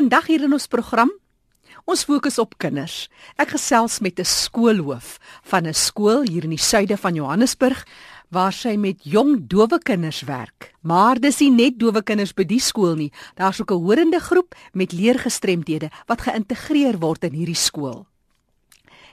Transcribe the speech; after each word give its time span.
Vandag 0.00 0.30
hier 0.30 0.46
in 0.46 0.54
ons 0.56 0.64
program 0.64 1.10
Ons 1.84 2.06
fokus 2.08 2.38
op 2.40 2.54
kinders. 2.62 3.10
Ek 3.36 3.50
gesels 3.52 3.98
met 4.00 4.16
'n 4.16 4.24
skoolhoof 4.24 5.18
van 5.50 5.66
'n 5.68 5.74
skool 5.74 6.22
hier 6.24 6.44
in 6.44 6.56
die 6.56 6.64
suide 6.70 6.96
van 6.96 7.14
Johannesburg 7.14 7.84
waar 8.30 8.52
sy 8.52 8.76
met 8.76 9.04
jong 9.04 9.48
dowe 9.48 9.78
kinders 9.78 10.22
werk. 10.22 10.72
Maar 10.80 11.20
dis 11.20 11.40
nie 11.40 11.50
net 11.50 11.78
dowe 11.78 12.02
kinders 12.02 12.32
by 12.32 12.44
die 12.44 12.60
skool 12.60 12.94
nie. 12.94 13.12
Daar's 13.34 13.60
ook 13.60 13.72
'n 13.72 13.84
horende 13.84 14.20
groep 14.20 14.54
met 14.72 14.92
leergestremdhede 14.92 15.90
wat 16.06 16.20
geïntegreer 16.20 16.98
word 16.98 17.24
in 17.24 17.32
hierdie 17.32 17.60
skool. 17.68 18.06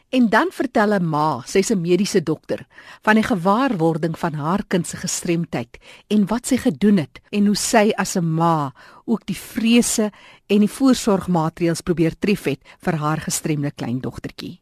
En 0.09 0.29
dan 0.29 0.47
vertel 0.51 0.93
'n 0.93 1.09
ma, 1.09 1.41
sy's 1.45 1.69
'n 1.71 1.81
mediese 1.81 2.23
dokter, 2.23 2.67
van 3.01 3.13
die 3.15 3.23
gewaarwording 3.23 4.19
van 4.19 4.33
haar 4.33 4.63
kind 4.67 4.87
se 4.87 4.97
gestremdheid 4.97 5.77
en 6.07 6.25
wat 6.25 6.47
sy 6.47 6.57
gedoen 6.57 6.97
het 6.97 7.19
en 7.29 7.45
hoe 7.45 7.55
sy 7.55 7.91
as 7.95 8.15
'n 8.15 8.33
ma 8.33 8.73
ook 9.05 9.25
die 9.25 9.37
vrese 9.37 10.11
en 10.45 10.59
die 10.59 10.69
voorsorgmaatreëls 10.69 11.81
probeer 11.81 12.13
tref 12.19 12.43
het 12.43 12.59
vir 12.79 12.95
haar 12.95 13.17
gestremde 13.17 13.71
kleindogtertjie. 13.71 14.61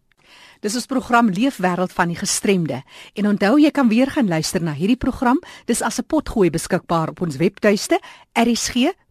Dis 0.61 0.75
ons 0.75 0.85
program 0.85 1.29
Leefwêreld 1.29 1.93
van 1.93 2.07
die 2.07 2.17
gestremde. 2.17 2.83
En 3.13 3.27
onthou 3.27 3.59
jy 3.59 3.71
kan 3.71 3.87
weer 3.87 4.11
gaan 4.11 4.27
luister 4.27 4.61
na 4.61 4.73
hierdie 4.73 4.97
program. 4.97 5.39
Dis 5.65 5.81
as 5.81 5.99
'n 5.99 6.05
potgooi 6.07 6.49
beskikbaar 6.49 7.09
op 7.09 7.21
ons 7.21 7.35
webtuiste 7.35 7.99
erisg.co.za. 8.33 9.05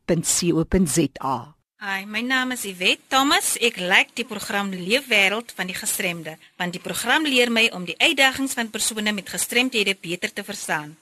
Hi, 1.85 2.07
my 2.09 2.23
naam 2.25 2.55
is 2.55 2.63
Iwet 2.65 3.03
Thomas. 3.13 3.59
Ek 3.61 3.77
like 3.77 4.15
die 4.17 4.25
program 4.25 4.71
Leefwêreld 4.73 5.51
van 5.53 5.69
die 5.69 5.75
gestremde, 5.77 6.39
want 6.57 6.73
die 6.73 6.81
program 6.81 7.29
leer 7.29 7.53
my 7.53 7.67
om 7.77 7.85
die 7.85 7.97
uitdagings 7.99 8.55
van 8.57 8.71
persone 8.73 9.13
met 9.13 9.29
gestremthede 9.29 9.93
beter 10.01 10.33
te 10.33 10.47
verstaan. 10.47 10.95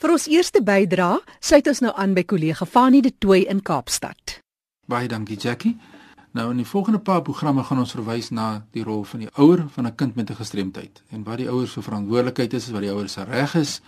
Vir 0.00 0.14
ons 0.16 0.24
eerste 0.32 0.64
bydrae, 0.64 1.20
sluit 1.36 1.68
ons 1.68 1.84
nou 1.84 1.92
aan 2.00 2.16
by 2.16 2.24
kollega 2.24 2.64
Fanie 2.64 3.04
de 3.04 3.12
Tooy 3.12 3.44
in 3.44 3.60
Kaapstad. 3.60 4.38
Baie 4.88 5.12
dankie 5.12 5.36
Jackie. 5.36 5.76
Nou 6.32 6.48
in 6.56 6.64
die 6.64 6.70
volgende 6.72 7.04
paar 7.04 7.20
programme 7.20 7.68
gaan 7.68 7.84
ons 7.84 7.92
verwys 7.92 8.32
na 8.32 8.64
die 8.72 8.88
rol 8.88 9.04
van 9.04 9.28
die 9.28 9.32
ouer 9.36 9.68
van 9.76 9.86
'n 9.86 9.96
kind 10.00 10.16
met 10.16 10.30
'n 10.30 10.40
gestremdheid 10.40 11.02
en 11.12 11.28
wat 11.28 11.44
die 11.44 11.50
ouers 11.50 11.72
se 11.72 11.82
verantwoordelikheid 11.82 12.54
is, 12.54 12.70
wat 12.70 12.80
die 12.80 12.90
ouers 12.90 13.12
se 13.12 13.24
reg 13.24 13.54
is 13.54 13.80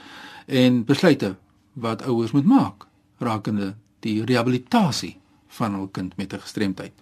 en 0.47 0.85
besluite 0.85 1.37
wat 1.73 2.03
ouers 2.03 2.33
moet 2.33 2.45
maak 2.45 2.87
rakende 3.19 3.75
die 4.01 4.25
rehabilitasie 4.25 5.17
van 5.57 5.75
hul 5.75 5.89
kind 5.89 6.17
met 6.17 6.33
'n 6.33 6.41
gestremdheid. 6.41 6.93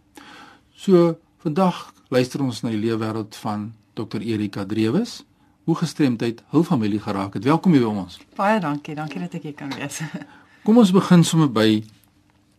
So 0.74 1.19
vandag 1.38 1.92
luister 2.08 2.42
ons 2.42 2.62
na 2.62 2.70
die 2.70 2.78
leefwêreld 2.78 3.36
van 3.36 3.72
Dr 3.94 4.20
Erika 4.20 4.64
Drewes, 4.64 5.24
hoe 5.64 5.77
gestremdheid 5.77 6.42
hul 6.48 6.64
familie 6.64 7.00
geraak 7.00 7.34
het. 7.34 7.44
Welkom 7.44 7.72
hier 7.72 7.86
by 7.86 7.92
ons. 8.05 8.19
Baie 8.36 8.60
dankie, 8.60 8.94
dankie 8.94 9.20
dat 9.20 9.34
ek 9.34 9.42
hier 9.42 9.55
kan 9.55 9.72
wees. 9.78 10.00
Kom 10.64 10.78
ons 10.78 10.92
begin 10.92 11.25
sommer 11.25 11.50
by 11.52 11.84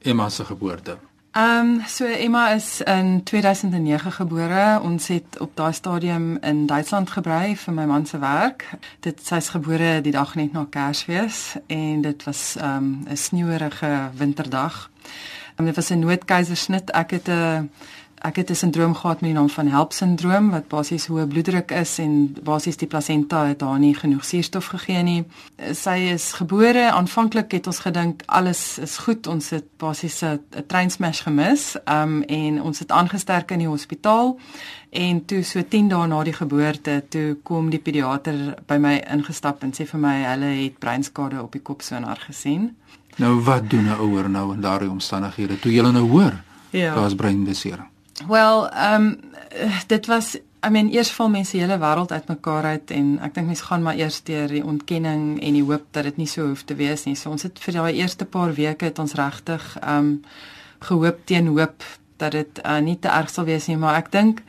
Emma 0.02 0.30
se 0.30 0.46
geboorte. 0.46 0.98
Ehm 1.36 1.60
um, 1.60 1.82
so 1.88 2.06
Emma 2.06 2.54
is 2.54 2.82
in 2.82 3.24
2009 3.24 4.12
gebore. 4.12 4.80
Ons 4.82 5.08
het 5.08 5.40
op 5.40 5.52
daai 5.56 5.74
stadium 5.74 6.38
in 6.42 6.66
Duitsland 6.66 7.10
gebly 7.12 7.56
vir 7.60 7.74
my 7.74 7.86
man 7.86 8.06
se 8.06 8.20
werk. 8.20 8.70
Dit 9.00 9.20
sy's 9.26 9.50
gebore 9.52 10.02
die 10.02 10.14
dag 10.16 10.36
net 10.36 10.54
na 10.54 10.64
Kersfees 10.70 11.58
en 11.68 12.02
dit 12.02 12.24
was 12.24 12.56
ehm 12.56 12.78
um, 12.78 13.04
'n 13.10 13.18
sneeuerige 13.18 14.10
winterdag. 14.18 14.90
En 15.56 15.66
dit 15.66 15.76
was 15.76 15.90
'n 15.90 16.00
noodkeisersnit. 16.00 16.92
Ek 16.92 17.12
het 17.12 17.28
'n 17.28 17.70
ek 18.26 18.36
het 18.36 18.50
'n 18.50 18.56
sindroom 18.56 18.96
gehad 18.96 19.22
met 19.22 19.30
die 19.30 19.40
naam 19.40 19.50
van 19.50 19.68
HELP 19.68 19.94
sindroom 19.94 20.50
wat 20.50 20.68
basies 20.68 21.08
hoë 21.08 21.28
bloeddruk 21.28 21.72
is 21.72 21.98
en 21.98 22.36
basies 22.44 22.78
die 22.78 22.88
plasenta 22.88 23.46
het 23.46 23.62
haar 23.62 23.80
nie 23.80 23.96
genoeg 23.96 24.26
suurstof 24.26 24.66
gegee 24.66 25.04
nie. 25.04 25.24
Sy 25.72 25.98
is 26.14 26.34
gebore 26.34 26.92
aanvanklik 26.92 27.52
het 27.52 27.68
ons 27.68 27.80
gedink 27.80 28.22
alles 28.26 28.78
is 28.78 28.98
goed. 28.98 29.28
Ons 29.28 29.50
het 29.50 29.78
basies 29.78 30.22
'n 30.24 30.40
treinsmash 30.68 31.22
gemis. 31.22 31.76
Um 31.86 32.22
en 32.22 32.62
ons 32.62 32.80
het 32.80 32.92
aangesterk 32.92 33.52
in 33.52 33.60
die 33.60 33.68
hospitaal 33.68 34.40
en 34.90 35.26
toe 35.26 35.44
so 35.44 35.62
10 35.68 35.88
dae 35.88 36.08
na 36.08 36.24
die 36.24 36.34
geboorte 36.34 37.04
toe 37.10 37.38
kom 37.44 37.70
die 37.70 37.80
pediater 37.80 38.56
by 38.68 38.78
my 38.78 39.04
ingestap 39.12 39.64
en 39.64 39.72
sê 39.72 39.86
vir 39.86 40.00
my 40.00 40.24
hulle 40.24 40.64
het 40.64 40.80
breinskade 40.80 41.42
op 41.42 41.52
die 41.52 41.62
kopsonaar 41.62 42.18
gesien. 42.28 42.76
Nou 43.16 43.42
wat 43.44 43.70
doen 43.70 43.86
'n 43.88 44.00
ouer 44.00 44.30
nou 44.30 44.54
in 44.54 44.62
daardie 44.62 44.90
omstandighede 44.90 45.60
toe 45.60 45.72
jy 45.72 45.82
nou 45.82 46.10
hoor? 46.10 46.34
Ja. 46.70 46.96
Daar's 46.96 47.16
breinbesering. 47.16 47.88
Wel, 48.28 48.70
ehm 48.70 49.02
um, 49.02 49.20
dit 49.88 50.06
was 50.06 50.38
I 50.66 50.70
mean 50.70 50.90
eers 50.90 51.12
val 51.12 51.30
mense 51.30 51.58
hele 51.58 51.78
wêreld 51.78 52.12
uitmekaar 52.12 52.64
uit 52.64 52.92
en 52.92 53.20
ek 53.22 53.34
dink 53.34 53.48
mense 53.48 53.64
gaan 53.64 53.82
maar 53.82 53.96
eers 53.96 54.24
deur 54.24 54.48
die 54.48 54.64
ontkenning 54.66 55.42
en 55.42 55.54
die 55.54 55.64
hoop 55.64 55.84
dat 55.92 56.04
dit 56.04 56.18
nie 56.18 56.28
so 56.28 56.48
hoef 56.48 56.64
te 56.64 56.76
wees 56.76 57.04
nie. 57.06 57.16
So 57.16 57.30
ons 57.30 57.44
het 57.44 57.60
vir 57.60 57.74
daai 57.74 57.94
eerste 57.94 58.26
paar 58.26 58.54
weke 58.54 58.86
het 58.86 59.00
ons 59.00 59.14
regtig 59.14 59.78
ehm 59.82 59.98
um, 59.98 60.24
gehoop 60.80 61.26
teen 61.26 61.48
hoop 61.48 61.84
dat 62.18 62.32
dit 62.32 62.60
uh, 62.66 62.80
nie 62.80 62.98
te 63.00 63.08
erg 63.08 63.30
sal 63.30 63.46
wees 63.46 63.68
nie, 63.68 63.78
maar 63.78 63.96
ek 63.96 64.12
dink 64.12 64.42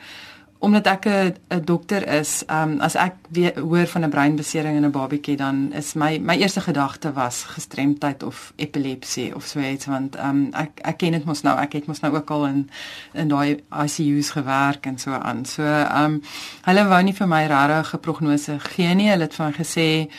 omdat 0.59 0.87
ek 0.87 1.05
'n 1.05 1.61
dokter 1.63 2.07
is, 2.07 2.43
um, 2.47 2.79
as 2.79 2.95
ek 2.95 3.13
weer 3.29 3.59
hoor 3.59 3.87
van 3.87 4.03
'n 4.03 4.09
breinbesering 4.09 4.75
in 4.75 4.85
'n 4.85 4.91
babatjie 4.91 5.35
dan 5.37 5.73
is 5.73 5.93
my 5.93 6.17
my 6.17 6.37
eerste 6.37 6.61
gedagte 6.61 7.13
was 7.13 7.43
gestremdheid 7.43 8.23
of 8.23 8.53
epilepsie 8.55 9.35
of 9.35 9.43
so 9.45 9.59
iets 9.59 9.85
want 9.85 10.17
um, 10.17 10.49
ek 10.53 10.69
ek 10.81 10.97
ken 10.97 11.11
dit 11.11 11.25
mos 11.25 11.41
nou, 11.41 11.59
ek 11.59 11.73
het 11.73 11.87
mos 11.87 11.99
nou 11.99 12.15
ook 12.15 12.29
al 12.29 12.45
in 12.47 12.69
in 13.13 13.27
daai 13.27 13.63
ICU's 13.83 14.29
gewerk 14.29 14.85
en 14.85 14.97
so 14.97 15.11
aan. 15.11 15.45
So 15.45 15.63
ehm 15.63 16.03
um, 16.03 16.21
hulle 16.61 16.87
wou 16.87 17.03
nie 17.03 17.13
vir 17.13 17.27
my 17.27 17.45
regtig 17.45 17.93
'n 17.93 17.99
prognose 17.99 18.59
gee 18.59 18.93
nie. 18.93 19.09
Hulle 19.09 19.23
het 19.23 19.39
my 19.39 19.51
gesê 19.51 20.09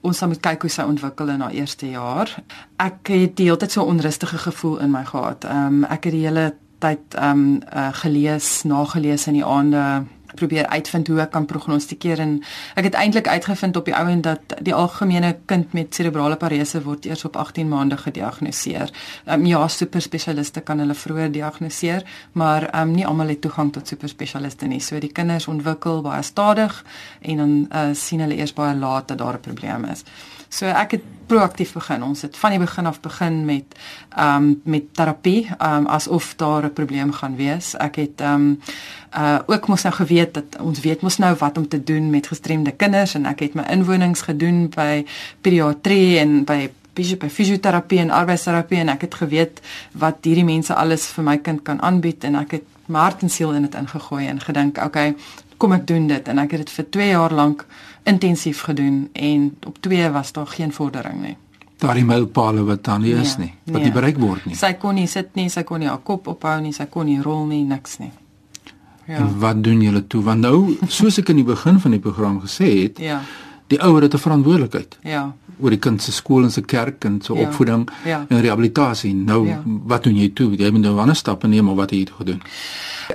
ons 0.00 0.20
moet 0.20 0.40
kyk 0.40 0.62
hoe 0.62 0.70
sy 0.70 0.82
ontwikkel 0.82 1.28
in 1.28 1.40
haar 1.40 1.52
eerste 1.56 1.90
jaar. 1.90 2.30
Ek 2.76 3.08
het 3.08 3.36
die 3.36 3.46
hele 3.48 3.56
tyd 3.56 3.72
so 3.72 3.82
onrustige 3.82 4.38
gevoel 4.38 4.78
in 4.78 4.90
my 4.90 5.04
gehad. 5.04 5.44
Ehm 5.44 5.66
um, 5.66 5.84
ek 5.84 6.04
het 6.04 6.12
die 6.12 6.26
hele 6.26 6.54
tyd 6.78 7.14
ehm 7.14 7.30
um, 7.30 7.62
uh, 7.74 7.88
gelees, 7.92 8.62
nagelees 8.62 9.26
in 9.26 9.40
die 9.40 9.44
aande 9.44 10.06
probeer 10.38 10.66
uitvind 10.66 11.08
hoe 11.08 11.20
ek 11.24 11.32
kan 11.34 11.46
prognostikeer 11.48 12.20
en 12.22 12.34
ek 12.78 12.88
het 12.88 12.98
eintlik 13.00 13.28
uitgevind 13.28 13.76
op 13.80 13.88
die 13.88 13.94
ou 13.96 14.04
en 14.10 14.22
dat 14.24 14.54
die 14.64 14.74
algemene 14.74 15.34
kind 15.50 15.74
met 15.76 15.94
serebrale 15.94 16.36
parese 16.40 16.82
word 16.84 17.08
eers 17.08 17.24
op 17.28 17.36
18 17.36 17.68
maande 17.68 17.98
gediagnoseer. 18.00 18.92
Ehm 19.26 19.40
um, 19.40 19.46
ja, 19.48 19.64
superspesialiste 19.68 20.60
kan 20.60 20.78
hulle 20.78 20.94
vroeër 20.94 21.32
diagnoseer, 21.32 22.06
maar 22.32 22.68
ehm 22.70 22.88
um, 22.88 22.94
nie 22.94 23.06
almal 23.06 23.34
het 23.34 23.40
toegang 23.40 23.72
tot 23.72 23.88
superspesialiste 23.88 24.66
nie. 24.66 24.80
So 24.80 24.98
die 24.98 25.12
kinders 25.12 25.48
ontwikkel 25.48 26.02
baie 26.02 26.22
stadig 26.22 26.84
en 27.20 27.36
dan 27.36 27.54
uh, 27.70 27.94
sien 27.94 28.20
hulle 28.20 28.36
eers 28.36 28.52
baie 28.52 28.76
laat 28.76 29.08
dat 29.08 29.18
daar 29.18 29.34
'n 29.34 29.46
probleem 29.50 29.84
is. 29.84 30.04
So 30.48 30.66
ek 30.66 30.96
het 30.96 31.02
proaktief 31.28 31.74
begin. 31.76 32.02
Ons 32.02 32.22
het 32.24 32.36
van 32.40 32.54
die 32.54 32.58
begin 32.58 32.86
af 32.88 33.00
begin 33.04 33.44
met 33.44 33.76
ehm 34.16 34.36
um, 34.36 34.60
met 34.64 34.94
terapie, 34.94 35.48
ehm 35.58 35.84
um, 35.84 35.86
asof 35.86 36.34
daar 36.36 36.64
'n 36.64 36.72
probleem 36.72 37.12
gaan 37.12 37.36
wees. 37.36 37.76
Ek 37.76 37.96
het 37.96 38.20
ehm 38.20 38.34
um, 38.34 38.60
uh 39.16 39.38
ook 39.46 39.68
mos 39.68 39.82
nou 39.82 39.94
geweet 39.94 40.34
dat 40.34 40.60
ons 40.60 40.80
weet 40.80 41.00
mos 41.00 41.16
nou 41.18 41.36
wat 41.38 41.58
om 41.58 41.68
te 41.68 41.84
doen 41.84 42.10
met 42.10 42.26
gestremde 42.26 42.70
kinders 42.70 43.14
en 43.14 43.26
ek 43.26 43.40
het 43.40 43.54
my 43.54 43.62
inwonings 43.62 44.20
gedoen 44.20 44.68
by 44.68 45.04
pediatrie 45.40 46.18
en 46.18 46.44
by 46.44 46.70
by 47.18 47.28
fisioterapie 47.28 47.98
en 47.98 48.10
arbeidsterapie 48.10 48.78
en 48.78 48.88
ek 48.88 49.00
het 49.00 49.14
geweet 49.14 49.60
wat 49.92 50.16
hierdie 50.22 50.44
mense 50.44 50.74
alles 50.74 51.06
vir 51.06 51.24
my 51.24 51.36
kind 51.38 51.62
kan 51.62 51.82
aanbied 51.82 52.24
en 52.24 52.34
ek 52.34 52.50
het 52.50 52.64
my 52.86 52.98
hart 52.98 53.22
en 53.22 53.30
siel 53.30 53.52
in 53.52 53.62
dit 53.62 53.74
ingegooi 53.74 54.26
en 54.26 54.40
gedink, 54.40 54.78
okay, 54.84 55.14
kom 55.58 55.72
ek 55.72 55.86
doen 55.86 56.06
dit 56.06 56.28
en 56.28 56.38
ek 56.38 56.50
het 56.50 56.66
dit 56.66 56.70
vir 56.70 56.86
2 56.96 57.08
jaar 57.08 57.34
lank 57.34 57.64
intensief 58.02 58.60
gedoen 58.60 59.08
en 59.12 59.56
op 59.66 59.76
2 59.80 60.10
was 60.10 60.32
daar 60.32 60.46
geen 60.46 60.72
vordering 60.72 61.22
nie. 61.22 61.36
Daardie 61.78 62.04
mylpale 62.04 62.64
wat 62.64 62.84
dan 62.84 63.00
nie 63.00 63.14
is 63.14 63.36
nie, 63.38 63.52
wat 63.64 63.82
nie 63.82 63.92
bereik 63.92 64.16
word 64.18 64.46
nie. 64.46 64.56
Sy 64.58 64.72
kon 64.72 64.94
nie 64.94 65.06
sit 65.06 65.34
nie, 65.38 65.48
sy 65.48 65.62
kon 65.62 65.78
nie 65.78 65.88
haar 65.88 66.02
kop 66.02 66.26
ophou 66.26 66.60
nie, 66.60 66.72
sy 66.72 66.88
kon 66.90 67.06
nie 67.06 67.20
rol 67.22 67.46
nie, 67.46 67.62
niks 67.64 67.98
nie. 67.98 68.10
Ja. 69.06 69.20
En 69.20 69.38
wat 69.38 69.62
doen 69.64 69.80
julle 69.80 70.06
toe? 70.06 70.22
Want 70.22 70.40
nou, 70.40 70.76
soos 70.88 71.20
ek 71.22 71.30
in 71.32 71.36
die 71.36 71.46
begin 71.46 71.78
van 71.80 71.94
die 71.94 72.02
program 72.02 72.40
gesê 72.42 72.72
het, 72.82 72.98
ja. 72.98 73.20
Die 73.68 73.80
ouer 73.84 74.02
het 74.02 74.14
'n 74.14 74.18
verantwoordelikheid. 74.18 74.98
Ja. 75.02 75.34
oor 75.60 75.70
die 75.70 75.78
kind 75.78 76.02
se 76.02 76.12
skool 76.12 76.42
en 76.42 76.50
se 76.50 76.62
kerk 76.62 77.04
en 77.04 77.20
se 77.20 77.34
ja. 77.34 77.40
opvoeding 77.46 77.88
ja. 78.04 78.26
en 78.28 78.40
rehabilitasie. 78.40 79.14
Nou, 79.14 79.46
ja. 79.48 79.62
wat 79.64 80.02
doen 80.02 80.16
jy 80.16 80.28
toe? 80.32 80.56
Jy 80.56 80.70
moet 80.70 80.80
nou 80.80 80.98
ander 80.98 81.16
stappe 81.16 81.48
neem 81.48 81.68
of 81.68 81.76
wat 81.76 81.90
het 81.90 81.98
jy 82.08 82.14
gedoen? 82.18 82.42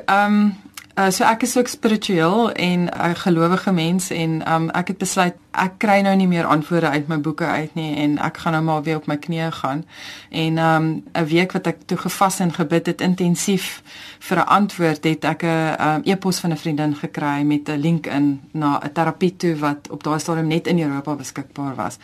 Ehm 0.06 0.34
um, 0.34 0.54
Uh, 0.94 1.10
so 1.10 1.26
ek 1.26 1.42
is 1.42 1.58
ook 1.58 1.68
spiritueel 1.68 2.52
en 2.52 2.86
'n 2.86 2.90
uh, 2.94 3.16
gelowige 3.16 3.72
mens 3.72 4.10
en 4.10 4.54
um, 4.54 4.70
ek 4.70 4.88
het 4.88 4.98
besluit 4.98 5.36
ek 5.54 5.78
kry 5.78 6.00
nou 6.02 6.16
nie 6.18 6.28
meer 6.28 6.46
antwoorde 6.50 6.90
uit 6.90 7.08
my 7.08 7.20
boeke 7.22 7.46
uit 7.46 7.76
nie 7.78 7.96
en 8.02 8.18
ek 8.26 8.38
gaan 8.44 8.56
nou 8.58 8.64
maar 8.64 8.84
weer 8.84 8.98
op 8.98 9.08
my 9.08 9.18
knieë 9.18 9.52
gaan. 9.62 9.84
En 10.30 10.58
um 10.58 11.04
'n 11.14 11.26
week 11.26 11.52
wat 11.52 11.68
ek 11.68 11.78
toe 11.86 11.98
gevas 11.98 12.40
en 12.40 12.54
gebid 12.54 12.86
het 12.86 13.02
intensief 13.02 13.82
vir 14.20 14.38
'n 14.38 14.48
antwoord 14.48 15.04
het 15.04 15.24
ek 15.24 15.44
'n 15.44 15.76
um, 15.80 16.02
e-pos 16.04 16.40
van 16.40 16.52
'n 16.52 16.58
vriendin 16.58 16.96
gekry 16.96 17.44
met 17.44 17.70
'n 17.70 17.80
link 17.80 18.08
in 18.08 18.42
na 18.52 18.80
'n 18.84 18.92
terapie 18.94 19.36
toe 19.36 19.56
wat 19.56 19.90
op 19.90 20.04
daai 20.04 20.20
stadium 20.20 20.48
net 20.48 20.68
in 20.68 20.80
Europa 20.80 21.16
beskikbaar 21.16 21.76
was. 21.76 21.98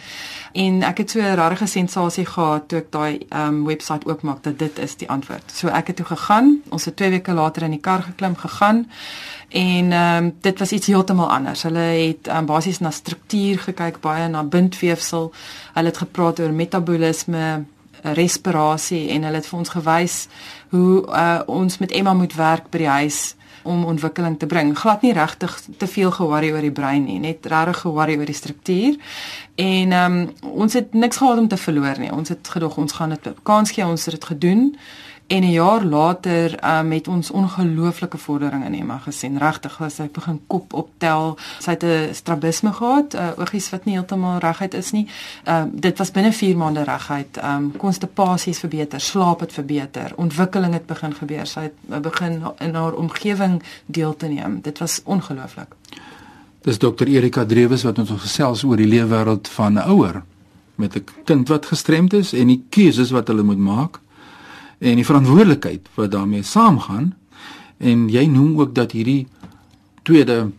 En 0.54 0.84
ek 0.84 0.98
het 0.98 1.10
so 1.10 1.20
'n 1.20 1.36
rarige 1.36 1.66
sensasie 1.66 2.26
gehad 2.26 2.68
toe 2.68 2.80
ek 2.80 2.92
daai 2.92 3.20
um 3.30 3.66
webwerf 3.66 4.06
oopmaak 4.06 4.44
dat 4.44 4.60
dit 4.60 4.80
is 4.80 4.96
die 4.96 5.10
antwoord. 5.10 5.52
So 5.54 5.68
ek 5.68 5.88
het 5.88 5.96
toe 5.96 6.06
gegaan. 6.06 6.62
Ons 6.70 6.86
het 6.86 6.96
2 6.96 7.10
weke 7.10 7.34
later 7.34 7.64
in 7.64 7.72
die 7.72 7.80
kar 7.80 8.02
geklim 8.02 8.36
gegaan 8.36 8.88
en 9.50 9.92
ehm 9.92 10.24
um, 10.24 10.36
dit 10.42 10.60
was 10.60 10.72
iets 10.72 10.88
heeltemal 10.88 11.32
anders. 11.32 11.64
Hulle 11.64 11.80
het 11.80 12.28
um, 12.28 12.46
basies 12.46 12.80
na 12.80 12.92
struktuur 12.92 13.39
gekyk, 13.58 14.00
baie 14.04 14.28
na 14.30 14.44
bindweefsel. 14.44 15.32
Hulle 15.74 15.92
het 15.92 16.02
gepraat 16.04 16.40
oor 16.40 16.56
metabolisme 16.56 17.66
respirasie 18.04 19.10
en 19.10 19.26
hulle 19.28 19.42
het 19.42 19.48
vir 19.50 19.60
ons 19.60 19.74
gewys 19.76 20.16
hoe 20.72 21.02
uh, 21.04 21.42
ons 21.52 21.78
met 21.82 21.92
Emma 21.92 22.14
moet 22.16 22.36
werk 22.38 22.70
by 22.72 22.84
die 22.86 22.94
huis 23.02 23.20
om 23.68 23.84
ontwikkeling 23.86 24.38
te 24.40 24.48
bring. 24.48 24.72
Glad 24.78 25.02
nie 25.04 25.14
regtig 25.14 25.58
te 25.78 25.88
veel 25.88 26.12
ge-worry 26.16 26.52
oor 26.54 26.64
die 26.64 26.74
brein 26.74 27.04
nie, 27.04 27.20
net 27.20 27.46
regtig 27.52 27.84
ge-worry 27.84 28.16
oor 28.18 28.30
die 28.30 28.38
struktuur. 28.38 28.96
En 29.60 29.92
ehm 29.92 30.18
um, 30.22 30.54
ons 30.64 30.74
het 30.74 30.94
niks 30.94 31.20
gehad 31.20 31.38
om 31.38 31.48
te 31.48 31.58
verloor 31.58 32.00
nie. 32.00 32.12
Ons 32.12 32.30
het 32.30 32.48
gedog 32.48 32.78
ons 32.78 32.96
gaan 32.96 33.16
dit 33.16 33.30
kans 33.44 33.72
gee, 33.72 33.86
ons 33.86 34.06
het 34.06 34.16
dit 34.16 34.30
gedoen. 34.32 34.64
En 35.30 35.44
'n 35.44 35.52
jaar 35.52 35.84
later 35.84 36.78
um, 36.78 36.88
met 36.88 37.08
ons 37.08 37.32
ongelooflike 37.32 38.18
vordering 38.18 38.66
in 38.66 38.74
Emma 38.74 38.98
gesien. 38.98 39.38
Regtig, 39.38 39.80
sy 39.88 40.10
begin 40.12 40.42
kop 40.48 40.74
optel, 40.74 41.38
sy 41.60 41.70
het 41.70 41.84
'n 41.84 42.14
strabisme 42.14 42.74
gehad, 42.74 43.14
uh, 43.14 43.28
oogies 43.38 43.70
wat 43.70 43.86
nie 43.86 43.94
heeltemal 43.94 44.40
reguit 44.40 44.74
is 44.74 44.92
nie. 44.92 45.08
Ehm 45.44 45.68
uh, 45.68 45.82
dit 45.82 45.98
was 45.98 46.12
binne 46.12 46.34
4 46.34 46.58
maande 46.58 46.84
reguit. 46.84 47.38
Ehm 47.38 47.56
um, 47.56 47.78
konstipasie 47.78 48.52
het 48.52 48.60
verbeter, 48.60 49.02
slaap 49.02 49.40
het 49.40 49.54
verbeter, 49.54 50.12
ontwikkeling 50.16 50.74
het 50.74 50.86
begin 50.86 51.14
gebeur. 51.14 51.48
Sy 51.48 51.60
het 51.60 51.74
uh, 51.90 51.98
begin 51.98 52.44
in 52.58 52.74
haar 52.74 52.94
omgewing 52.94 53.64
deel 53.86 54.16
te 54.16 54.28
neem. 54.28 54.62
Dit 54.62 54.80
was 54.80 55.02
ongelooflik. 55.04 55.76
Dis 56.62 56.78
dokter 56.78 57.08
Erika 57.08 57.46
Drewes 57.46 57.84
wat 57.84 58.00
ons 58.00 58.10
gesels 58.10 58.64
oor 58.64 58.78
die 58.78 58.88
leefwêreld 58.88 59.48
van 59.48 59.74
'n 59.74 59.90
ouer 59.90 60.24
met 60.76 60.96
'n 60.96 61.04
kind 61.24 61.48
wat 61.48 61.66
gestremd 61.66 62.14
is 62.14 62.34
en 62.34 62.48
die 62.48 62.64
keuses 62.70 63.10
wat 63.10 63.28
hulle 63.28 63.44
moet 63.44 63.58
maak 63.58 64.00
en 64.80 64.96
die 64.96 65.06
verantwoordelikheid 65.06 65.88
wat 65.96 66.12
daarmee 66.12 66.44
saamgaan 66.44 67.14
en 67.78 68.08
jy 68.10 68.26
noem 68.26 68.60
ook 68.60 68.76
dat 68.76 68.92
hierdie 68.92 69.28
tweede 70.04 70.50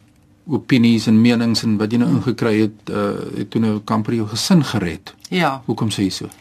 opinies 0.50 1.06
en 1.06 1.20
menings 1.20 1.62
en 1.62 1.76
wat 1.80 1.92
jy 1.92 2.00
nou 2.02 2.10
ingekry 2.16 2.54
het 2.64 2.92
uh 2.92 3.08
het 3.36 3.50
toe 3.52 3.62
nou 3.62 3.78
kamper 3.86 4.16
jou 4.18 4.28
gesin 4.28 4.64
gered. 4.64 5.14
Ja. 5.30 5.60
Hoekom 5.66 5.92
sê 5.94 6.08
jy 6.08 6.14
so? 6.22 6.30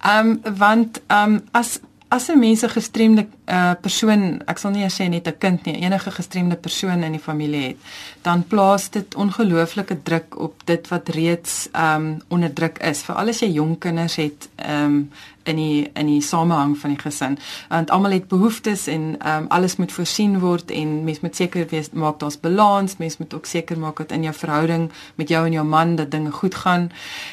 Ehm 0.00 0.28
um, 0.28 0.56
want 0.56 1.00
ehm 1.06 1.34
um, 1.34 1.40
as 1.52 1.78
as 2.10 2.28
'n 2.28 2.38
mens 2.38 2.62
'n 2.62 2.68
gestremde 2.68 3.26
uh, 3.46 3.72
persoon, 3.80 4.42
ek 4.46 4.58
sal 4.58 4.70
nie 4.70 4.88
sê 4.90 5.08
net 5.08 5.26
'n 5.26 5.38
kind 5.38 5.64
nie, 5.64 5.76
enige 5.82 6.10
gestremde 6.10 6.56
persoon 6.56 7.02
in 7.02 7.12
die 7.12 7.20
familie 7.20 7.62
het, 7.62 7.76
dan 8.22 8.46
plaas 8.46 8.90
dit 8.90 9.14
ongelooflike 9.14 10.02
druk 10.02 10.38
op 10.38 10.54
dit 10.64 10.88
wat 10.88 11.08
reeds 11.08 11.68
ehm 11.72 12.06
um, 12.06 12.22
onder 12.28 12.52
druk 12.52 12.78
is. 12.78 13.02
Veral 13.02 13.28
as 13.28 13.40
jy 13.40 13.50
jong 13.52 13.78
kinders 13.78 14.16
het, 14.16 14.48
ehm 14.56 14.84
um, 14.84 15.10
in 15.50 15.58
die 15.58 15.90
in 15.94 16.06
die 16.06 16.22
samehang 16.22 16.76
van 16.78 16.94
die 16.94 16.98
gesin. 16.98 17.38
Want 17.68 17.90
almal 17.90 18.16
het 18.16 18.28
behoeftes 18.28 18.86
en 18.86 19.14
ehm 19.18 19.42
um, 19.42 19.48
alles 19.48 19.76
moet 19.76 19.92
voorsien 19.92 20.38
word 20.40 20.70
en 20.70 21.04
mens 21.04 21.20
moet 21.20 21.36
seker 21.36 21.66
wees 21.70 21.90
maak 21.92 22.18
daar's 22.20 22.40
balans, 22.40 22.96
mens 22.96 23.18
moet 23.18 23.34
ook 23.34 23.46
seker 23.46 23.78
maak 23.78 23.96
dat 24.02 24.12
in 24.12 24.22
jou 24.22 24.34
verhouding 24.34 24.90
met 25.14 25.28
jou 25.28 25.44
en 25.46 25.52
jou 25.52 25.66
man 25.66 25.96
dat 25.96 26.10
dinge 26.10 26.30
goed 26.30 26.54
gaan. 26.54 26.90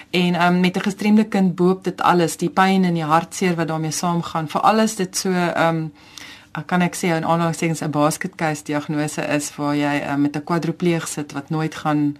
En 0.09 0.35
ehm 0.35 0.53
um, 0.53 0.59
met 0.59 0.77
'n 0.77 0.87
gestremde 0.89 1.23
kind 1.23 1.55
boop 1.55 1.83
dit 1.83 2.01
alles, 2.01 2.37
die 2.37 2.49
pyn 2.49 2.83
en 2.83 2.93
die 2.93 3.03
hartseer 3.03 3.55
wat 3.55 3.67
daarmee 3.67 3.91
saamgaan. 3.91 4.47
Vir 4.47 4.61
alles 4.61 4.95
dit 4.95 5.17
so 5.17 5.29
ehm 5.31 5.75
um, 5.75 5.91
kan 6.65 6.81
ek 6.81 6.95
sê 6.95 7.07
'n 7.07 7.23
aanhalingstekens 7.23 7.81
'n 7.81 7.91
basket 7.91 8.35
case 8.35 8.63
diagnose 8.63 9.21
is 9.21 9.55
waar 9.55 9.75
jy 9.75 9.95
um, 10.09 10.21
met 10.21 10.35
'n 10.35 10.43
kwadripleeg 10.43 11.07
sit 11.07 11.31
wat 11.31 11.49
nooit 11.49 11.75
gaan 11.75 12.17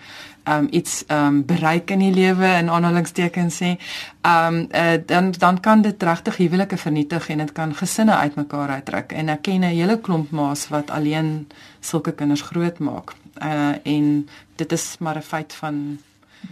um 0.47 0.67
iets 0.71 1.03
um 1.07 1.45
bereik 1.45 1.89
in 1.89 1.99
die 1.99 2.13
lewe 2.13 2.47
in 2.47 2.69
aanhalingstekens 2.69 3.61
sê. 3.61 3.75
Um 4.21 4.67
uh, 4.71 4.97
dan 5.05 5.31
dan 5.37 5.59
kan 5.59 5.81
dit 5.81 6.03
regtig 6.03 6.37
huwelike 6.37 6.77
vernietig 6.77 7.29
en 7.29 7.37
dit 7.37 7.51
kan 7.51 7.75
gesinne 7.75 8.15
uitmekaar 8.15 8.69
uitdruk 8.69 9.11
en 9.11 9.29
ek 9.29 9.41
ken 9.41 9.63
'n 9.63 9.75
hele 9.75 9.99
klomp 10.01 10.31
ma's 10.31 10.67
wat 10.67 10.89
alleen 10.89 11.47
sulke 11.79 12.11
kinders 12.11 12.41
grootmaak. 12.41 13.13
Uh 13.41 13.75
en 13.83 14.29
dit 14.55 14.71
is 14.71 14.95
maar 14.99 15.17
'n 15.17 15.21
feit 15.21 15.53
van 15.53 15.99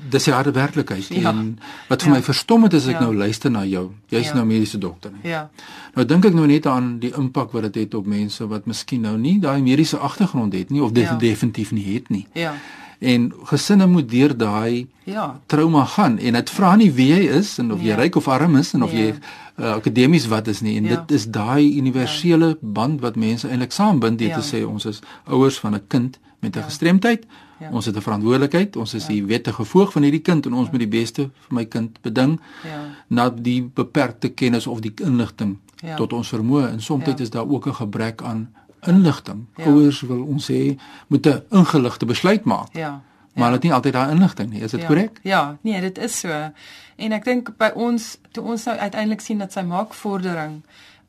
dis 0.09 0.27
die 0.27 0.33
harde 0.33 0.51
werklikheid 0.51 1.07
ja. 1.09 1.29
en 1.29 1.57
wat 1.89 2.05
vir 2.05 2.11
ja. 2.11 2.15
my 2.17 2.21
verstom 2.25 2.63
het 2.67 2.73
is 2.77 2.87
ek 2.87 2.99
ja. 2.99 3.05
nou 3.07 3.15
luister 3.15 3.51
na 3.51 3.65
jou 3.65 3.89
jy's 4.13 4.31
ja. 4.31 4.37
nou 4.37 4.45
mediese 4.45 4.79
dokter 4.81 5.11
nie 5.11 5.31
ja 5.31 5.49
nou 5.95 6.05
dink 6.05 6.25
ek 6.25 6.37
nou 6.37 6.47
net 6.49 6.65
aan 6.69 6.95
die 6.99 7.13
impak 7.17 7.53
wat 7.55 7.69
dit 7.69 7.83
het 7.83 7.99
op 7.99 8.07
mense 8.09 8.47
wat 8.51 8.65
miskien 8.69 9.05
nou 9.07 9.17
nie 9.17 9.37
daai 9.43 9.61
mediese 9.61 9.97
agtergrond 9.97 10.53
het 10.53 10.73
nie 10.73 10.83
of 10.83 10.95
ja. 10.97 11.15
definitief 11.21 11.71
nie 11.71 11.85
het 11.93 12.09
nie 12.09 12.25
ja 12.33 12.55
en 12.99 13.31
gesinne 13.43 13.87
moet 13.87 14.09
deur 14.09 14.37
daai 14.37 14.87
ja 15.03 15.41
trauma 15.45 15.85
gaan 15.85 16.17
en 16.17 16.33
dit 16.33 16.49
vra 16.49 16.75
nie 16.75 16.91
wie 16.91 17.09
jy 17.11 17.23
is 17.39 17.57
en 17.59 17.71
of 17.75 17.81
jy 17.83 17.93
ja. 17.93 17.97
ryk 17.99 18.15
of 18.15 18.27
arm 18.27 18.55
is 18.55 18.73
en 18.73 18.83
of 18.83 18.93
ja. 18.93 18.99
jy 18.99 19.09
uh, 19.11 19.75
akademies 19.75 20.27
wat 20.31 20.47
is 20.47 20.61
nie 20.61 20.77
en 20.77 20.87
ja. 20.89 20.95
dit 20.95 21.17
is 21.19 21.27
daai 21.27 21.77
universele 21.77 22.53
ja. 22.53 22.59
band 22.61 23.01
wat 23.01 23.15
mense 23.15 23.49
eintlik 23.49 23.75
saambind 23.75 24.19
dit 24.19 24.31
ja. 24.31 24.39
te 24.39 24.47
sê 24.47 24.63
ons 24.65 24.85
is 24.85 25.01
ouers 25.25 25.59
van 25.59 25.75
'n 25.75 25.83
kind 25.87 26.19
met 26.39 26.55
'n 26.55 26.59
ja. 26.59 26.65
gestremdheid 26.65 27.25
ja. 27.59 27.69
ons 27.71 27.85
het 27.85 27.95
'n 27.95 28.01
verantwoordelikheid 28.01 28.75
ons 28.75 28.93
is 28.93 29.07
ja. 29.07 29.13
die 29.13 29.25
wettige 29.25 29.65
voog 29.65 29.91
van 29.91 30.01
hierdie 30.01 30.21
kind 30.21 30.45
en 30.45 30.53
ons 30.53 30.65
ja. 30.65 30.71
moet 30.71 30.79
die 30.79 30.99
beste 30.99 31.21
vir 31.21 31.53
my 31.53 31.65
kind 31.65 32.01
beding 32.01 32.39
ja. 32.63 32.81
na 33.07 33.29
die 33.29 33.63
beperkte 33.63 34.29
kennis 34.29 34.67
of 34.67 34.79
die 34.79 34.93
inligting 35.03 35.57
ja. 35.75 35.95
tot 35.95 36.13
ons 36.13 36.29
vermoë 36.29 36.69
en 36.69 36.81
soms 36.81 37.05
ja. 37.05 37.17
is 37.17 37.29
daar 37.29 37.47
ook 37.47 37.67
'n 37.67 37.73
gebrek 37.73 38.21
aan 38.21 38.49
inligting. 38.87 39.45
Ja. 39.55 39.63
Ouers 39.65 40.01
wil 40.01 40.23
ons 40.23 40.51
sê 40.51 40.79
moet 41.07 41.27
'n 41.27 41.43
ingeligte 41.49 42.05
besluit 42.05 42.43
maak. 42.43 42.67
Ja. 42.73 43.01
Maar 43.33 43.47
ja. 43.47 43.53
het 43.53 43.63
nie 43.63 43.73
altyd 43.73 43.93
daai 43.93 44.11
inligting 44.11 44.49
nie. 44.49 44.61
Is 44.61 44.71
dit 44.71 44.85
korrek? 44.85 45.19
Ja. 45.21 45.29
ja, 45.39 45.57
nee, 45.61 45.81
dit 45.81 45.97
is 45.97 46.19
so. 46.19 46.51
En 46.95 47.11
ek 47.11 47.23
dink 47.23 47.57
by 47.57 47.71
ons 47.75 48.17
toe 48.31 48.43
ons 48.43 48.63
nou 48.63 48.77
uiteindelik 48.77 49.21
sien 49.21 49.37
dat 49.37 49.51
sy 49.51 49.61
maak 49.61 49.93
vordering, 49.93 50.61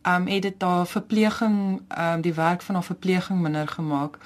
um, 0.07 0.27
het 0.27 0.43
dit 0.43 0.61
daar 0.61 0.87
verpleging 0.87 1.83
um, 1.99 2.21
die 2.21 2.35
werk 2.35 2.63
van 2.63 2.75
haar 2.75 2.85
verpleging 2.85 3.41
minder 3.41 3.69
gemaak. 3.69 4.19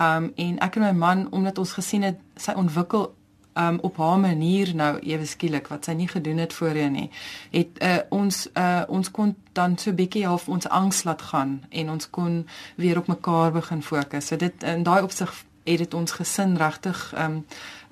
Um, 0.00 0.32
en 0.34 0.58
ek 0.58 0.76
en 0.76 0.82
my 0.82 0.92
man 0.92 1.26
omdat 1.30 1.58
ons 1.58 1.72
gesien 1.72 2.02
het 2.02 2.18
sy 2.36 2.52
ontwikkel 2.52 3.14
um, 3.58 3.78
op 3.80 3.96
haar 3.96 4.18
manier 4.18 4.74
nou 4.74 4.98
ewe 4.98 5.26
skielik 5.26 5.68
wat 5.68 5.88
sy 5.88 5.94
nie 5.98 6.08
gedoen 6.08 6.38
het 6.42 6.52
voorheen 6.52 6.92
nie 6.92 7.08
het 7.50 7.82
uh, 7.82 7.96
ons 8.14 8.46
uh, 8.54 8.82
ons 8.88 9.10
kon 9.10 9.34
dan 9.52 9.78
so 9.78 9.90
'n 9.90 9.98
bietjie 9.98 10.26
half 10.26 10.48
ons 10.48 10.68
angs 10.68 11.04
laat 11.04 11.22
gaan 11.22 11.62
en 11.68 11.90
ons 11.90 12.10
kon 12.10 12.46
weer 12.76 12.98
op 12.98 13.06
mekaar 13.06 13.52
begin 13.52 13.82
fokus 13.82 14.26
so 14.26 14.36
dit 14.36 14.62
in 14.62 14.82
daai 14.82 15.02
opsig 15.02 15.44
het 15.64 15.78
dit 15.78 15.94
ons 15.94 16.12
gesin 16.12 16.56
regtig 16.56 17.14
um, 17.18 17.44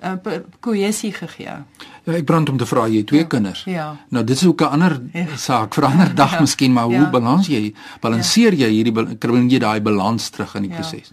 uh, 0.03 0.39
kohesie 0.59 1.11
gegee. 1.13 1.57
Ja, 2.03 2.13
ek 2.13 2.25
brand 2.25 2.49
om 2.49 2.57
te 2.57 2.65
vra 2.65 2.87
jy 2.87 3.03
twee 3.03 3.21
ja, 3.21 3.27
kinders. 3.27 3.63
Ja. 3.65 3.87
Nou 4.09 4.23
dis 4.23 4.45
ook 4.45 4.61
'n 4.61 4.65
ander 4.77 5.01
ja. 5.13 5.25
saak 5.35 5.73
vir 5.73 5.83
'n 5.83 5.91
ander 5.91 6.15
dag 6.15 6.31
ja, 6.31 6.39
miskien, 6.39 6.73
maar 6.73 6.89
ja. 6.89 6.99
hoe 6.99 7.09
balans 7.09 7.47
jy 7.47 7.73
balanseer 7.99 8.53
ja. 8.53 8.65
jy 8.65 8.71
hierdie 8.71 9.17
kry 9.17 9.45
jy 9.47 9.59
daai 9.59 9.81
balans 9.81 10.29
terug 10.29 10.55
in 10.55 10.61
die 10.61 10.71
ja. 10.71 10.75
proses? 10.75 11.11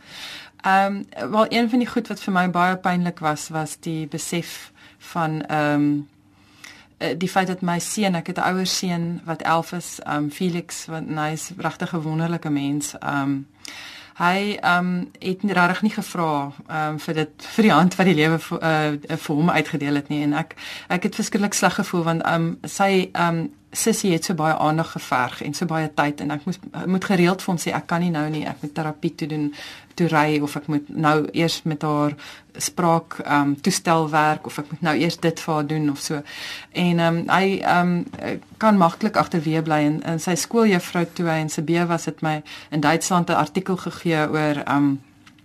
Ehm 0.62 1.04
um, 1.20 1.30
wel 1.30 1.46
een 1.48 1.70
van 1.70 1.78
die 1.78 1.88
goed 1.88 2.08
wat 2.08 2.20
vir 2.20 2.32
my 2.32 2.50
baie 2.50 2.76
pynlik 2.76 3.18
was 3.18 3.48
was 3.48 3.76
die 3.80 4.06
besef 4.06 4.72
van 4.98 5.42
ehm 5.46 5.74
um, 5.74 6.08
die 7.18 7.28
feit 7.28 7.46
dat 7.46 7.60
my 7.60 7.78
seun, 7.78 8.14
ek 8.14 8.26
het 8.26 8.38
'n 8.38 8.48
ouer 8.54 8.66
seun 8.66 9.20
wat 9.24 9.42
11 9.42 9.72
is, 9.72 10.00
ehm 10.02 10.16
um, 10.16 10.30
Felix 10.30 10.86
wat 10.86 11.02
hy's 11.06 11.50
regtig 11.56 11.92
'n 11.92 12.00
wonderlike 12.00 12.50
mens. 12.50 12.94
Ehm 12.98 13.22
um, 13.22 13.46
hy 14.18 14.58
ehm 14.60 14.86
um, 14.86 15.10
het 15.18 15.42
regtig 15.42 15.82
nie 15.82 15.94
gevra 15.94 16.52
ehm 16.68 16.94
um, 16.94 16.98
vir 17.02 17.14
dit 17.14 17.48
vir 17.56 17.68
die 17.68 17.74
hand 17.74 17.96
wat 17.98 18.06
die 18.06 18.14
lewe 18.14 18.38
vir 18.38 18.62
uh, 18.62 19.16
vir 19.16 19.34
hom 19.34 19.50
uitgedeel 19.50 19.94
het 19.94 20.08
nie. 20.08 20.22
En 20.22 20.32
ek 20.38 20.54
ek 20.88 21.08
het 21.08 21.14
verskriklik 21.14 21.54
sleg 21.54 21.74
gevoel 21.74 22.02
want 22.02 22.22
ehm 22.22 22.48
um, 22.48 22.58
sy 22.62 23.10
ehm 23.12 23.44
um, 23.44 23.52
Sissie 23.74 24.12
het 24.12 24.24
so 24.24 24.34
baie 24.38 24.54
aandag 24.54 24.92
geverg 24.92 25.42
en 25.42 25.54
so 25.54 25.66
baie 25.66 25.88
tyd 25.94 26.20
en 26.20 26.30
ek 26.30 26.44
moes 26.46 26.60
moet 26.86 27.04
gereeld 27.04 27.42
vir 27.42 27.50
hom 27.50 27.58
sê 27.58 27.72
ek 27.74 27.88
kan 27.90 28.04
nie 28.04 28.12
nou 28.14 28.28
nie 28.30 28.44
ek 28.46 28.62
moet 28.62 28.74
terapie 28.74 29.10
toe 29.14 29.28
doen 29.28 29.48
toe 29.94 30.08
ry 30.08 30.40
of 30.42 30.56
ek 30.56 30.66
moet 30.66 30.88
nou 30.88 31.28
eers 31.32 31.62
met 31.62 31.82
haar 31.82 32.14
spraak 32.56 33.18
ehm 33.24 33.40
um, 33.40 33.54
toestel 33.60 34.10
werk 34.10 34.46
of 34.46 34.58
ek 34.58 34.70
moet 34.70 34.82
nou 34.86 34.94
eers 34.98 35.16
dit 35.20 35.40
vir 35.40 35.54
haar 35.54 35.66
doen 35.66 35.90
of 35.90 35.98
so. 35.98 36.20
En 36.72 36.98
ehm 36.98 37.16
um, 37.16 37.22
hy 37.30 37.58
ehm 37.62 37.94
um, 38.20 38.40
kan 38.56 38.78
maklik 38.78 39.16
agterweë 39.16 39.62
bly 39.62 39.80
en, 39.88 40.02
en 40.02 40.20
sy 40.20 40.34
skooljuffrou 40.34 41.06
toe 41.12 41.28
hy 41.28 41.40
in 41.46 41.50
Sibie 41.50 41.86
was 41.86 42.06
het 42.10 42.22
my 42.22 42.42
in 42.70 42.80
Duitsland 42.80 43.30
'n 43.30 43.42
artikel 43.46 43.76
gegee 43.76 44.28
oor 44.28 44.62
ehm 44.64 44.76
um, 44.76 45.00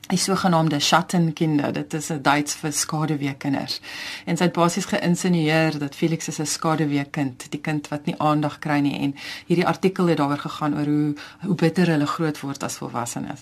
die 0.09 0.17
sogenaamde 0.17 0.79
Schattenkinder, 0.79 1.73
dit 1.73 1.93
is 1.93 2.09
'n 2.09 2.21
Duits 2.21 2.53
vir 2.53 2.71
skaduweekinders. 2.73 3.79
En 4.25 4.37
sy 4.37 4.43
het 4.43 4.53
basies 4.53 4.85
geïnsinueer 4.85 5.77
dat 5.79 5.95
Felix 5.95 6.27
is 6.27 6.39
'n 6.39 6.45
skaduweekind, 6.45 7.51
die 7.51 7.59
kind 7.59 7.87
wat 7.87 8.05
nie 8.05 8.15
aandag 8.17 8.59
kry 8.59 8.79
nie 8.79 8.99
en 8.99 9.15
hierdie 9.45 9.67
artikel 9.67 10.07
het 10.07 10.17
daaroor 10.17 10.37
gegaan 10.37 10.77
oor 10.77 10.85
hoe 10.85 11.15
hoe 11.39 11.55
bitter 11.55 11.87
hulle 11.87 12.05
groot 12.05 12.39
word 12.39 12.63
as 12.63 12.77
volwassenes. 12.77 13.41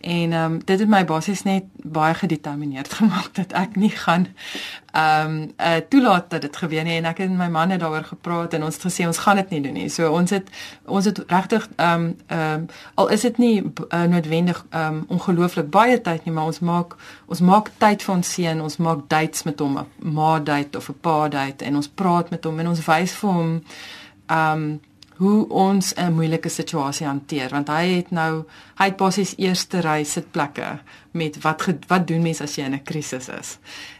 En 0.00 0.32
ehm 0.32 0.52
um, 0.52 0.64
dit 0.64 0.78
het 0.78 0.88
my 0.88 1.04
basies 1.04 1.42
net 1.42 1.64
baie 1.74 2.14
gedetermineerd 2.14 2.92
gemaak 3.00 3.34
dat 3.34 3.52
ek 3.52 3.76
nie 3.76 3.90
gaan 3.90 4.26
um, 4.96 5.52
uh, 5.60 5.76
toelaat 5.88 6.30
dat 6.30 6.40
dit 6.40 6.56
gebeur 6.56 6.84
nie 6.84 6.96
en 6.96 7.04
ek 7.04 7.18
en 7.18 7.36
my 7.36 7.48
man 7.52 7.70
het 7.70 7.80
daaroor 7.80 8.04
gepraat 8.04 8.54
en 8.54 8.64
ons 8.64 8.74
het 8.74 8.86
gesê 8.88 9.06
ons 9.06 9.18
gaan 9.18 9.36
dit 9.36 9.50
nie 9.50 9.60
doen 9.60 9.76
nie. 9.76 9.88
So 9.92 10.10
ons 10.12 10.30
het 10.30 10.48
ons 10.84 11.04
het 11.04 11.20
regtig 11.28 11.68
ehm 11.76 12.08
um, 12.08 12.16
ehm 12.26 12.54
um, 12.54 12.66
al 12.94 13.08
is 13.08 13.20
dit 13.20 13.38
nie 13.38 13.54
uh, 13.62 14.02
noodwendig 14.02 14.64
ehm 14.70 14.94
um, 14.94 15.04
ongelooflik 15.08 15.70
baie 15.70 16.00
tyd 16.00 16.24
nie, 16.24 16.34
maar 16.34 16.50
ons 16.52 16.60
maak 16.60 16.96
ons 17.26 17.40
maak 17.40 17.70
tyd 17.78 18.02
vir 18.02 18.14
ons 18.14 18.34
seun, 18.34 18.60
ons 18.60 18.76
maak 18.76 19.08
dates 19.08 19.42
met 19.42 19.60
hom, 19.60 19.78
'n 19.78 20.12
ma 20.12 20.38
date 20.38 20.78
of 20.78 20.88
'n 20.88 20.98
pa 21.00 21.28
date 21.28 21.64
en 21.64 21.76
ons 21.76 21.88
praat 21.88 22.30
met 22.30 22.44
hom 22.44 22.58
en 22.60 22.68
ons 22.68 22.84
wys 22.86 23.12
vir 23.12 23.30
hom 23.30 23.62
ehm 24.26 24.52
um, 24.52 24.80
hoe 25.18 25.48
ons 25.48 25.94
'n 25.94 26.12
moeilike 26.12 26.48
situasie 26.48 27.06
hanteer 27.06 27.50
want 27.50 27.68
hy 27.68 27.86
het 27.96 28.10
nou 28.10 28.44
hy 28.78 28.84
het 28.84 28.96
basies 28.96 29.34
eerste 29.36 29.80
ry 29.80 30.04
sitplekke 30.04 30.78
met 31.10 31.42
wat 31.42 31.66
wat 31.86 32.06
doen 32.06 32.22
mense 32.22 32.42
as 32.42 32.54
jy 32.56 32.64
in 32.64 32.74
'n 32.74 32.82
krisis 32.82 33.28
is 33.28 33.58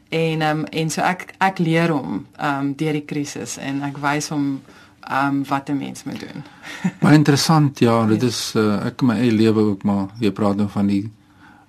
en 0.09 0.43
ehm 0.43 0.59
um, 0.59 0.65
en 0.65 0.91
so 0.91 1.00
ek 1.03 1.35
ek 1.38 1.59
leer 1.59 1.91
hom 1.91 2.27
ehm 2.37 2.59
um, 2.61 2.75
deur 2.77 2.93
die 2.93 3.05
krisis 3.05 3.59
en 3.59 3.83
ek 3.83 3.99
wys 3.99 4.29
hom 4.29 4.61
um 5.11 5.45
wat 5.49 5.69
'n 5.69 5.77
mens 5.79 6.05
moet 6.05 6.21
doen. 6.21 6.43
Baie 7.00 7.15
interessant, 7.15 7.79
ja, 7.79 8.07
dit 8.07 8.23
is 8.23 8.53
uh, 8.57 8.87
ek 8.87 9.00
in 9.00 9.07
my 9.07 9.15
eie 9.19 9.33
lewe 9.33 9.61
ook 9.61 9.83
maar 9.83 10.09
jy 10.21 10.31
praat 10.31 10.57
nou 10.57 10.69
van 10.69 10.87
die 10.87 11.11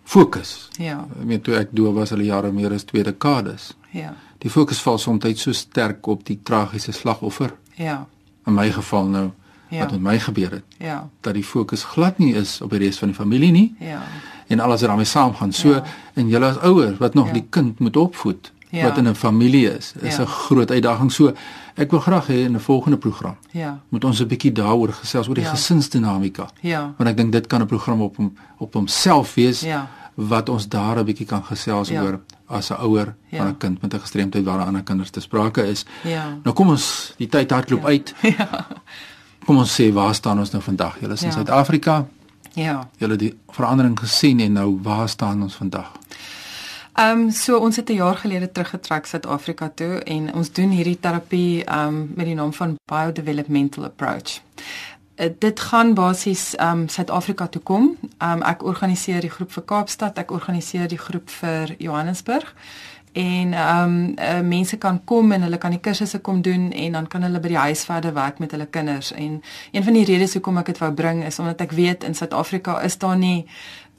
fokus. 0.04 0.70
Ja. 0.78 1.08
Ek 1.20 1.26
meen 1.26 1.42
toe 1.42 1.56
ek 1.56 1.70
doof 1.72 1.94
was 1.94 2.12
al 2.12 2.22
jare 2.22 2.52
meer 2.52 2.74
as 2.74 2.84
twee 2.84 3.04
dekades. 3.04 3.74
Ja. 3.92 4.14
Die 4.38 4.50
fokus 4.50 4.82
val 4.82 4.98
soms 4.98 5.42
so 5.42 5.52
sterk 5.52 6.08
op 6.08 6.26
die 6.26 6.40
tragiese 6.44 6.92
slagoffer. 6.92 7.54
Ja. 7.76 8.08
In 8.48 8.54
my 8.54 8.72
geval 8.72 9.06
nou 9.08 9.30
Ja. 9.70 9.80
wat 9.80 9.92
met 9.92 10.02
my 10.02 10.20
gebeur 10.20 10.52
het, 10.52 10.64
Ja. 10.80 11.10
dat 11.22 11.34
die 11.34 11.44
fokus 11.44 11.84
glad 11.84 12.18
nie 12.18 12.34
is 12.34 12.62
op 12.62 12.70
die 12.72 12.80
res 12.80 12.98
van 12.98 13.08
die 13.08 13.16
familie 13.16 13.52
nie 13.52 13.76
Ja. 13.80 14.02
En 14.50 14.60
alles 14.60 14.80
wat 14.82 14.90
daarmee 14.90 15.06
saamgaan. 15.06 15.52
So 15.54 15.70
Ja. 15.70 15.84
en 16.14 16.28
julle 16.28 16.46
as 16.50 16.58
ouers 16.58 16.98
wat 16.98 17.14
nog 17.14 17.28
Ja. 17.28 17.34
die 17.34 17.46
kind 17.50 17.80
moet 17.80 17.98
opvoed 17.98 18.52
Ja. 18.70 18.84
wat 18.84 18.98
in 18.98 19.08
'n 19.08 19.16
familie 19.16 19.78
is, 19.78 19.94
is 20.02 20.16
Ja. 20.16 20.22
'n 20.24 20.28
groot 20.28 20.72
uitdaging. 20.72 21.12
So 21.12 21.34
ek 21.76 21.92
wil 21.92 22.00
graag 22.00 22.28
hê 22.28 22.46
in 22.46 22.54
'n 22.56 22.60
volgende 22.60 22.98
program 22.98 23.36
Ja. 23.52 23.80
moet 23.90 24.04
ons 24.04 24.20
'n 24.22 24.28
bietjie 24.28 24.52
daaroor 24.52 24.94
gesels 24.94 25.28
oor 25.28 25.36
die 25.36 25.44
Ja. 25.44 25.50
gesinsdinamika. 25.50 26.50
Ja. 26.62 26.94
Want 26.98 27.10
ek 27.10 27.18
dink 27.18 27.32
dit 27.32 27.48
kan 27.48 27.62
'n 27.62 27.66
program 27.66 28.02
op 28.02 28.16
hom 28.18 28.34
op 28.58 28.74
homself 28.74 29.34
wees 29.36 29.60
Ja. 29.62 29.88
wat 30.16 30.50
ons 30.50 30.68
daar 30.68 30.98
'n 31.00 31.06
bietjie 31.06 31.26
kan 31.26 31.44
gesels 31.44 31.90
Ja. 31.90 32.02
oor 32.02 32.20
as 32.48 32.70
'n 32.72 32.74
ouer 32.82 33.16
Ja. 33.30 33.38
van 33.38 33.48
'n 33.48 33.58
kind 33.58 33.82
met 33.82 33.94
'n 33.94 34.00
gestremdheid 34.00 34.46
waar 34.46 34.66
ander 34.66 34.84
kinders 34.84 35.10
te 35.10 35.20
sprake 35.20 35.68
is. 35.68 35.86
Ja. 36.04 36.38
Nou 36.44 36.56
kom 36.56 36.70
ons 36.70 37.14
die 37.18 37.28
tyd 37.28 37.52
hardloop 37.52 37.82
Ja. 37.82 37.88
uit. 37.88 38.14
Ja. 38.38 38.68
Kom 39.46 39.58
ons 39.58 39.82
sê 39.82 39.92
waar 39.94 40.14
staan 40.16 40.40
ons 40.40 40.52
nou 40.52 40.64
vandag? 40.64 41.00
Julle 41.00 41.14
is 41.14 41.22
in 41.22 41.28
Ja. 41.28 41.34
Suid-Afrika. 41.34 42.06
Ja. 42.54 42.90
Julle 42.98 43.16
die 43.16 43.38
verandering 43.48 44.00
gesien 44.00 44.40
en 44.40 44.52
nou 44.52 44.80
waar 44.82 45.10
staan 45.10 45.42
ons 45.42 45.56
vandag? 45.56 45.92
Ehm 47.00 47.20
um, 47.20 47.32
so 47.32 47.58
ons 47.58 47.76
het 47.76 47.90
'n 47.90 47.94
jaar 47.94 48.16
gelede 48.16 48.52
teruggetrek 48.52 49.06
Suid-Afrika 49.06 49.72
toe 49.76 50.04
en 50.04 50.34
ons 50.34 50.52
doen 50.52 50.70
hierdie 50.70 51.00
terapie 51.00 51.64
ehm 51.64 51.88
um, 51.88 52.12
met 52.16 52.26
die 52.26 52.36
naam 52.36 52.54
van 52.54 52.76
biodevelopmental 52.86 53.84
approach. 53.84 54.42
Uh, 55.16 55.30
dit 55.40 55.60
gaan 55.60 55.94
basies 55.94 56.56
ehm 56.56 56.80
um, 56.80 56.88
Suid-Afrika 56.88 57.48
toe 57.48 57.62
kom. 57.62 57.98
Ehm 58.18 58.32
um, 58.32 58.42
ek 58.42 58.64
organiseer 58.64 59.22
die 59.22 59.30
groep 59.30 59.52
vir 59.52 59.64
Kaapstad, 59.64 60.18
ek 60.18 60.32
organiseer 60.32 60.88
die 60.88 60.98
groep 60.98 61.30
vir 61.30 61.76
Johannesburg 61.78 62.54
en 63.20 63.54
ehm 63.54 63.84
um, 63.84 64.14
uh, 64.16 64.40
mense 64.48 64.78
kan 64.78 65.02
kom 65.04 65.32
en 65.32 65.42
hulle 65.42 65.58
kan 65.58 65.74
die 65.76 65.82
kursusse 65.84 66.20
kom 66.24 66.42
doen 66.42 66.72
en 66.72 66.92
dan 66.92 67.08
kan 67.08 67.24
hulle 67.26 67.40
by 67.44 67.52
die 67.52 67.58
huis 67.58 67.84
verder 67.86 68.14
werk 68.14 68.40
met 68.40 68.52
hulle 68.56 68.66
kinders. 68.66 69.12
En 69.12 69.42
een 69.72 69.84
van 69.84 69.94
die 69.94 70.06
redes 70.06 70.34
hoekom 70.38 70.58
ek 70.62 70.72
dit 70.72 70.80
wou 70.84 70.92
bring 70.94 71.24
is 71.26 71.40
omdat 71.40 71.62
ek 71.68 71.76
weet 71.76 72.04
in 72.08 72.16
Suid-Afrika 72.16 72.80
is 72.82 72.98
daar 72.98 73.18
nie 73.18 73.46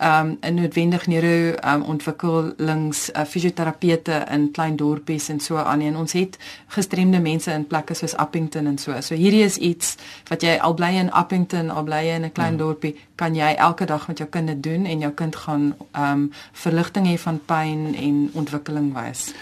um 0.00 0.38
'n 0.40 0.54
noodwendig 0.54 1.06
neuro 1.06 1.54
um 1.64 1.82
ontwikkelings 1.82 3.10
uh, 3.16 3.24
fisioterapeute 3.24 4.24
in 4.30 4.50
klein 4.52 4.76
dorpies 4.76 5.28
en 5.28 5.40
so 5.40 5.56
aan 5.56 5.80
en 5.80 5.96
ons 5.96 6.12
het 6.12 6.38
gestremde 6.68 7.20
mense 7.20 7.52
in 7.52 7.66
plekke 7.66 7.94
soos 7.94 8.16
Appington 8.16 8.66
en 8.66 8.78
so. 8.78 9.00
So 9.00 9.14
hierdie 9.14 9.42
is 9.44 9.56
iets 9.56 9.96
wat 10.28 10.42
jy 10.42 10.56
al 10.60 10.74
bly 10.74 10.94
in 10.94 11.10
Appington, 11.10 11.70
al 11.70 11.82
bly 11.84 12.06
jy 12.06 12.14
in 12.14 12.24
'n 12.24 12.32
klein 12.32 12.52
ja. 12.52 12.58
dorpie, 12.58 12.96
kan 13.14 13.34
jy 13.34 13.54
elke 13.58 13.84
dag 13.86 14.08
met 14.08 14.18
jou 14.18 14.28
kind 14.30 14.62
doen 14.62 14.84
en 14.86 14.98
jou 15.00 15.12
kind 15.12 15.36
gaan 15.36 15.74
um 15.98 16.32
verligting 16.52 17.06
hê 17.06 17.18
van 17.18 17.40
pyn 17.46 17.94
en 17.94 18.30
ontwikkeling 18.32 18.94
wys. 18.94 19.34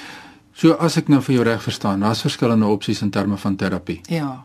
So 0.52 0.72
as 0.72 0.96
ek 0.96 1.08
nou 1.08 1.20
vir 1.22 1.34
jou 1.34 1.44
reg 1.44 1.62
verstaan, 1.62 2.00
daar's 2.00 2.20
verskillende 2.20 2.66
opsies 2.66 3.02
in 3.02 3.10
terme 3.10 3.36
van 3.36 3.56
terapie. 3.56 4.00
Ja. 4.08 4.44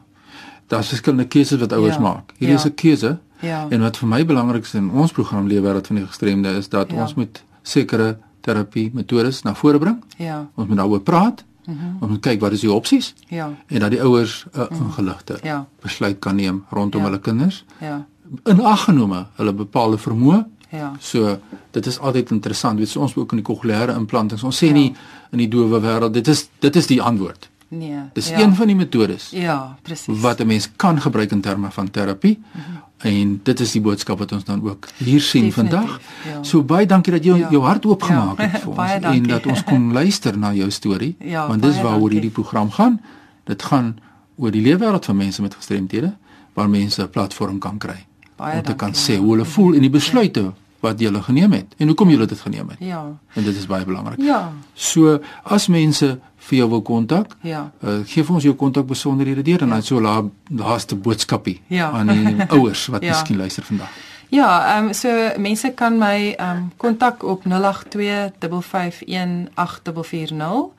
Daar's 0.67 0.88
verskillende 0.88 1.27
keuses 1.27 1.60
wat 1.60 1.74
ouers 1.74 1.96
Ja. 1.96 2.01
maak. 2.01 2.32
Hierdie 2.38 2.58
Ja. 2.58 2.63
is 2.63 2.65
'n 2.65 2.75
keuse. 2.75 3.17
Ja. 3.44 3.66
En 3.70 3.82
wat 3.82 3.98
vir 3.98 4.08
my 4.08 4.26
belangrik 4.26 4.64
is 4.64 4.74
in 4.74 4.90
ons 4.92 5.12
program 5.12 5.48
Leefwêreld 5.48 5.88
van 5.88 5.96
die 5.96 6.06
Gestremde 6.08 6.50
is 6.58 6.70
dat 6.70 6.92
Ja. 6.92 7.02
ons 7.02 7.14
met 7.14 7.44
sekere 7.62 8.18
terapie 8.42 8.90
metodes 8.94 9.42
na 9.44 9.54
vore 9.56 9.78
bring. 9.80 10.04
Ja. 10.18 10.48
Ons 10.56 10.68
moet 10.68 10.78
daaroor 10.78 11.02
praat. 11.02 11.44
Mm 11.66 11.78
-hmm. 11.78 11.98
Ons 12.00 12.12
moet 12.12 12.20
kyk 12.22 12.40
wat 12.42 12.52
is 12.52 12.60
die 12.60 12.72
opsies 12.72 13.14
Ja. 13.28 13.50
en 13.68 13.80
dat 13.80 13.90
die 13.92 14.02
ouers 14.02 14.46
'n 14.54 14.60
uh, 14.60 14.66
ingeligte 14.80 15.38
Ja. 15.44 15.66
besluit 15.82 16.20
kan 16.20 16.36
neem 16.36 16.64
rondom 16.70 17.02
Ja. 17.02 17.08
hulle 17.08 17.20
kinders. 17.20 17.66
Ja. 17.80 18.06
In 18.44 18.62
ag 18.62 18.84
genome 18.84 19.26
hulle 19.36 19.54
bepaalde 19.54 19.98
vermoë. 19.98 20.46
Ja. 20.70 20.92
So 21.00 21.38
dit 21.72 21.86
is 21.86 22.00
altyd 22.00 22.32
interessant. 22.32 22.78
Weet 22.80 22.94
jy 22.94 23.02
ons 23.02 23.16
ook 23.16 23.32
in 23.32 23.38
die 23.38 23.46
kokleaire 23.46 23.94
implantings. 23.94 24.44
Ons 24.44 24.64
sê 24.64 24.68
Ja. 24.68 24.74
nie 24.74 24.96
in 25.32 25.38
die 25.38 25.48
dowe 25.48 25.80
wêreld 25.82 26.12
dit 26.14 26.28
is 26.28 26.50
dit 26.60 26.76
is 26.76 26.88
die 26.88 27.02
antwoord. 27.02 27.50
Nee. 27.68 28.00
Dis 28.14 28.30
ja. 28.30 28.40
een 28.40 28.56
van 28.56 28.68
die 28.68 28.76
metodes 28.76 29.30
Ja, 29.30 29.76
presies. 29.82 30.20
wat 30.22 30.40
'n 30.40 30.48
mens 30.48 30.70
kan 30.76 31.02
gebruik 31.02 31.32
in 31.32 31.42
terme 31.42 31.72
van 31.72 31.92
terapie. 31.92 32.38
Mm 32.38 32.62
-hmm. 32.62 32.82
En 33.04 33.40
dit 33.44 33.60
is 33.60 33.72
die 33.72 33.82
boodskap 33.82 34.20
wat 34.20 34.32
ons 34.32 34.44
dan 34.48 34.62
ook 34.64 34.88
hier 34.98 35.22
sien 35.22 35.46
Definitief, 35.46 35.80
vandag. 35.80 36.00
ja. 36.26 36.44
So 36.44 36.64
baie 36.64 36.86
dankie 36.88 37.12
dat 37.12 37.24
jy 37.24 37.38
Ja. 37.38 37.50
jou 37.52 37.64
hart 37.64 37.86
oopgemaak 37.86 38.38
Ja, 38.40 38.48
het 38.48 38.62
vir 38.62 38.70
ons 38.80 38.92
en 38.92 39.02
dankie. 39.02 39.28
dat 39.28 39.46
ons 39.46 39.64
kon 39.64 39.92
luister 40.00 40.38
na 40.38 40.54
jou 40.54 40.70
storie. 40.72 41.16
Ja, 41.20 41.48
want 41.48 41.62
dis 41.62 41.76
waaroor 41.76 41.92
dankie. 42.00 42.10
hierdie 42.20 42.30
program 42.32 42.72
gaan. 42.72 43.02
Dit 43.44 43.64
gaan 43.64 43.98
oor 44.38 44.52
die 44.52 44.62
leefwêreld 44.62 45.06
van 45.06 45.18
mense 45.18 45.42
met 45.42 45.56
gestremthede 45.56 46.14
waar 46.54 46.70
mense 46.70 47.02
'n 47.02 47.10
platform 47.10 47.60
kan 47.60 47.78
kry 47.78 48.06
Baie 48.36 48.58
om 48.58 48.64
te 48.64 48.74
kan 48.76 48.92
dankie, 48.92 49.02
sê 49.04 49.14
ja. 49.16 49.20
hoe 49.20 49.32
hulle 49.32 49.46
voel 49.46 49.74
en 49.74 49.82
die 49.82 49.90
besluite 49.90 50.54
wat 50.84 51.00
jy 51.00 51.10
geneem 51.24 51.52
het 51.56 51.74
en 51.80 51.88
hoekom 51.92 52.10
jy 52.12 52.25
dit 52.25 52.40
geneem 52.40 52.70
het. 52.70 52.78
Ja. 52.84 53.02
En 53.34 53.44
dit 53.44 53.56
is 53.56 53.66
baie 53.70 53.86
belangrik. 53.88 54.20
Ja. 54.22 54.52
So 54.74 55.20
as 55.44 55.68
mense 55.72 56.20
vir 56.44 56.58
jou 56.58 56.70
wil 56.70 56.82
kontak, 56.82 57.36
Ja. 57.42 57.72
uh, 57.84 58.00
gee 58.06 58.24
vir 58.24 58.36
ons 58.36 58.44
jou 58.44 58.56
kontak 58.56 58.88
besonderhede 58.88 59.42
deur 59.42 59.62
en 59.63 59.70
dan 59.70 59.84
so 59.84 60.02
la 60.02 60.22
laaste 60.52 60.96
boodskapie 60.96 61.62
Ja. 61.68 61.92
aan 61.92 62.08
die 62.08 62.36
ouers 62.58 62.88
wat 62.92 63.04
Ja. 63.04 63.10
miskien 63.16 63.38
luister 63.38 63.63
vandag. 63.63 63.90
Ja, 64.34 64.75
ehm 64.75 64.86
um, 64.88 64.94
so 64.94 65.10
mense 65.38 65.72
kan 65.75 65.98
my 65.98 66.34
ehm 66.38 66.58
um, 66.58 66.72
kontak 66.78 67.24
op 67.24 67.44
082 67.46 68.66
551 68.66 69.52
8440. 69.54 70.72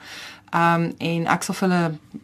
Um, 0.55 0.93
en 0.99 1.25
ek 1.27 1.43
sal 1.43 1.57
hulle 1.65 1.79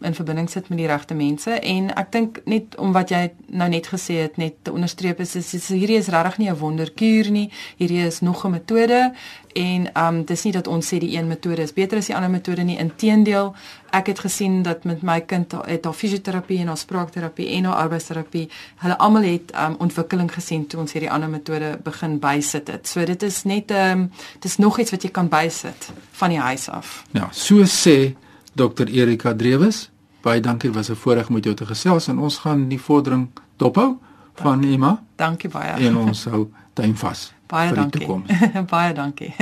in 0.07 0.15
verbinding 0.15 0.47
sit 0.51 0.69
met 0.71 0.79
die 0.79 0.87
regte 0.87 1.17
mense 1.19 1.57
en 1.67 1.89
ek 1.99 2.13
dink 2.15 2.37
net 2.47 2.77
om 2.79 2.93
wat 2.95 3.11
jy 3.11 3.25
nou 3.59 3.67
net 3.73 3.89
gesê 3.91 4.21
het 4.21 4.37
net 4.39 4.61
te 4.63 4.71
onderstreep 4.71 5.19
is, 5.25 5.33
is, 5.41 5.49
is 5.59 5.67
hierdie 5.73 5.97
is 5.99 6.13
regtig 6.15 6.39
nie 6.39 6.51
'n 6.51 6.61
wonderkuur 6.61 7.31
nie. 7.31 7.51
Hierdie 7.83 8.07
is 8.07 8.21
nog 8.21 8.45
'n 8.47 8.51
metode 8.51 9.13
en 9.55 9.91
um, 9.99 10.25
dis 10.25 10.45
nie 10.45 10.53
dat 10.53 10.71
ons 10.71 10.87
sê 10.87 10.99
die 10.99 11.17
een 11.17 11.27
metode 11.27 11.63
is 11.63 11.73
beter 11.73 11.99
as 11.99 12.07
die 12.07 12.15
ander 12.15 12.31
metode 12.31 12.63
nie. 12.63 12.79
Inteendeel, 12.79 13.55
ek 13.91 14.07
het 14.07 14.19
gesien 14.19 14.63
dat 14.63 14.85
met 14.85 15.03
my 15.03 15.21
kind 15.21 15.53
het 15.67 15.85
haar 15.85 15.95
fisioterapie 15.95 16.59
en 16.59 16.67
haar 16.67 16.79
spraakterapie 16.79 17.49
en 17.57 17.65
haar 17.65 17.75
arbeidsterapie, 17.75 18.49
hulle 18.77 18.99
almal 18.99 19.23
het 19.23 19.53
um, 19.55 19.77
ontwikkeling 19.79 20.33
gesien 20.33 20.67
toe 20.67 20.81
ons 20.81 20.93
hierdie 20.93 21.11
ander 21.11 21.29
metode 21.29 21.79
begin 21.85 22.19
bysit 22.19 22.69
het. 22.69 22.89
So 22.89 23.05
dit 23.05 23.23
is 23.23 23.43
net 23.45 23.71
ehm 23.71 24.07
um, 24.07 24.11
dis 24.39 24.57
nog 24.57 24.79
iets 24.79 24.91
wat 24.91 25.03
jy 25.03 25.11
kan 25.11 25.29
bysit 25.29 25.91
van 26.13 26.29
die 26.29 26.39
huis 26.41 26.69
af. 26.69 27.05
Ja, 27.11 27.29
so 27.33 27.65
sê 27.65 28.15
Dr 28.55 28.89
Erika 28.89 29.35
Drewes. 29.35 29.91
Baie 30.21 30.41
dankie, 30.41 30.73
was 30.73 30.91
'n 30.91 30.95
voorreg 30.95 31.29
om 31.29 31.35
met 31.35 31.45
jou 31.45 31.55
te 31.57 31.67
gesels 31.67 32.09
en 32.09 32.19
ons 32.19 32.39
gaan 32.39 32.69
die 32.69 32.81
vordering 32.81 33.29
dophou 33.57 33.99
van 34.35 34.65
Emma 34.65 35.03
Dankie 35.17 35.49
baie. 35.51 35.87
en 35.87 35.97
ons 35.97 36.25
hou 36.25 36.51
duim 36.75 36.97
vas 36.97 37.33
baie 37.51 37.75
dankie. 37.75 38.07
baie 38.75 38.95
dankie. 38.95 39.35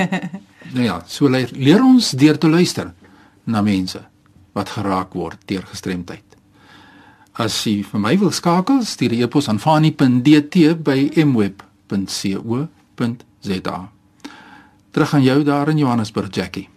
Nou 0.73 0.83
ja, 0.85 0.99
so 1.07 1.29
leer, 1.29 1.49
leer 1.53 1.83
ons 1.83 2.11
deur 2.17 2.37
te 2.37 2.49
luister 2.49 2.93
na 3.43 3.61
mense 3.65 4.01
wat 4.53 4.69
geraak 4.69 5.13
word 5.13 5.37
deur 5.45 5.65
gestremdheid. 5.65 6.23
As 7.39 7.63
jy 7.63 7.83
vir 7.83 7.99
my 7.99 8.17
wil 8.19 8.31
skakel, 8.31 8.83
stuur 8.83 9.13
e-pos 9.15 9.47
aan 9.49 9.59
fani.dt 9.59 10.55
by 10.83 11.09
mweb.co.za. 11.23 12.69
Terug 14.91 15.13
aan 15.13 15.23
jou 15.23 15.43
daar 15.43 15.69
in 15.69 15.77
Johannesburg, 15.77 16.35
Jackie. 16.35 16.69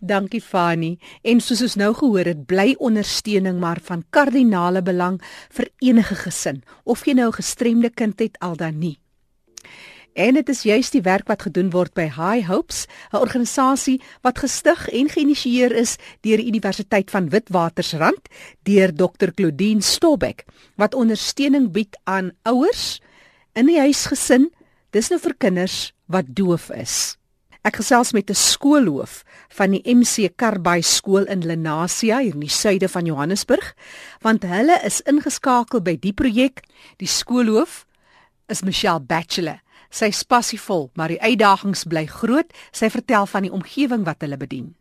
Dankie 0.00 0.40
Fani. 0.40 0.98
En 1.22 1.40
soos 1.44 1.60
ons 1.62 1.76
nou 1.76 1.92
gehoor 1.94 2.24
het, 2.32 2.46
bly 2.48 2.74
ondersteuning 2.80 3.60
maar 3.60 3.80
van 3.84 4.04
kardinale 4.10 4.82
belang 4.82 5.20
vir 5.52 5.68
enige 5.78 6.16
gesin, 6.24 6.62
of 6.84 7.04
jy 7.06 7.12
nou 7.14 7.28
'n 7.28 7.40
gestremde 7.40 7.90
kind 7.90 8.18
het 8.18 8.38
al 8.40 8.56
dan 8.56 8.78
nie. 8.78 8.98
En 10.14 10.34
dit 10.34 10.48
is 10.48 10.62
juis 10.62 10.90
die 10.90 11.02
werk 11.06 11.28
wat 11.30 11.44
gedoen 11.46 11.70
word 11.70 11.94
by 11.94 12.08
High 12.10 12.48
Hopes, 12.48 12.86
'n 13.12 13.22
organisasie 13.22 14.00
wat 14.22 14.38
gestig 14.38 14.88
en 14.88 15.08
geïnisieer 15.08 15.72
is 15.72 15.96
deur 16.20 16.36
die 16.36 16.50
Universiteit 16.50 17.10
van 17.10 17.28
Witwatersrand 17.28 18.28
deur 18.62 18.94
Dr. 18.94 19.30
Claudine 19.34 19.80
Stobbeck 19.80 20.44
wat 20.76 20.94
ondersteuning 20.94 21.70
bied 21.70 21.96
aan 22.04 22.32
ouers 22.42 23.00
in 23.54 23.66
die 23.66 23.78
huisgesin, 23.78 24.50
dis 24.90 25.08
nou 25.10 25.20
vir 25.20 25.34
kinders 25.38 25.92
wat 26.06 26.24
doof 26.28 26.70
is. 26.70 27.16
Ek 27.62 27.76
gesels 27.76 28.12
met 28.12 28.30
'n 28.30 28.34
skoolhoof 28.34 29.22
van 29.48 29.70
die 29.70 29.82
MC 29.84 30.32
Karbai 30.36 30.82
skool 30.82 31.26
in 31.26 31.46
Lenasia 31.46 32.18
hier 32.18 32.34
in 32.34 32.40
die 32.40 32.48
suide 32.48 32.88
van 32.88 33.04
Johannesburg, 33.04 33.74
want 34.20 34.42
hulle 34.42 34.80
is 34.84 35.02
ingeskakel 35.02 35.82
by 35.82 35.96
die 35.96 36.12
projek. 36.12 36.62
Die 36.96 37.06
skoolhoof 37.06 37.86
is 38.48 38.62
Michelle 38.62 39.00
Bachelor. 39.00 39.60
Sy's 39.90 40.22
passievol, 40.22 40.90
maar 40.94 41.10
die 41.10 41.20
uitdagings 41.20 41.84
bly 41.90 42.06
groot. 42.06 42.52
Sy 42.70 42.90
vertel 42.90 43.26
van 43.26 43.46
die 43.46 43.52
omgewing 43.52 44.04
wat 44.06 44.22
hulle 44.22 44.38
bedien. 44.38 44.74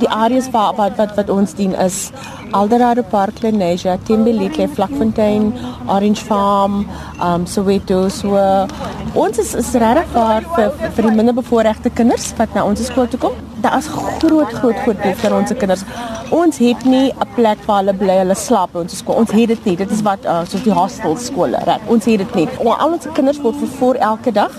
Die 0.00 0.08
areas 0.08 0.50
waar 0.50 0.74
wat 0.78 0.96
wat, 0.96 1.14
wat 1.16 1.30
ons 1.30 1.54
dien 1.54 1.74
is 1.74 2.10
Alderado 2.52 3.02
Park, 3.02 3.42
Lenasia, 3.42 3.98
Timberlake, 4.08 4.68
Vlakfontein, 4.68 5.52
Orange 5.86 6.24
Farm, 6.24 6.86
um 7.20 7.46
Soweto. 7.46 8.08
So 8.08 8.36
ons 9.14 9.38
is 9.38 9.54
is 9.54 9.72
regtig 9.82 10.14
vir 10.56 10.70
vir 10.96 11.08
die 11.08 11.16
minderbevoorregte 11.18 11.92
kinders 11.94 12.30
wat 12.38 12.54
na 12.54 12.64
ons 12.64 12.84
skool 12.86 13.08
toe 13.08 13.20
kom. 13.20 13.36
Daar 13.60 13.78
is 13.78 13.90
groot 13.92 14.52
groot 14.52 14.78
groot 14.84 15.02
behoefte 15.02 15.28
aan 15.28 15.40
ons 15.40 15.52
kinders. 15.58 15.84
Ons 16.30 16.58
het 16.58 16.84
nie 16.84 17.12
'n 17.12 17.28
plek 17.34 17.58
waar 17.66 17.82
hulle 17.82 17.94
bly, 17.94 18.18
hulle 18.22 18.34
slaap 18.34 18.72
by 18.72 18.80
ons 18.80 18.98
skool. 18.98 19.16
Ons 19.16 19.30
het 19.30 19.48
dit 19.48 19.64
nie. 19.64 19.76
Dit 19.76 19.90
is 19.90 20.02
wat 20.02 20.24
uh, 20.24 20.44
soos 20.44 20.62
die 20.62 20.72
hostel 20.72 21.16
skole, 21.16 21.58
reg. 21.64 21.80
Ons 21.88 22.04
het 22.04 22.18
dit 22.18 22.34
nie. 22.34 22.48
Al 22.64 22.92
ons 22.92 23.06
kinders 23.12 23.40
word 23.40 23.56
vervoer 23.56 23.96
elke 23.96 24.32
dag 24.32 24.52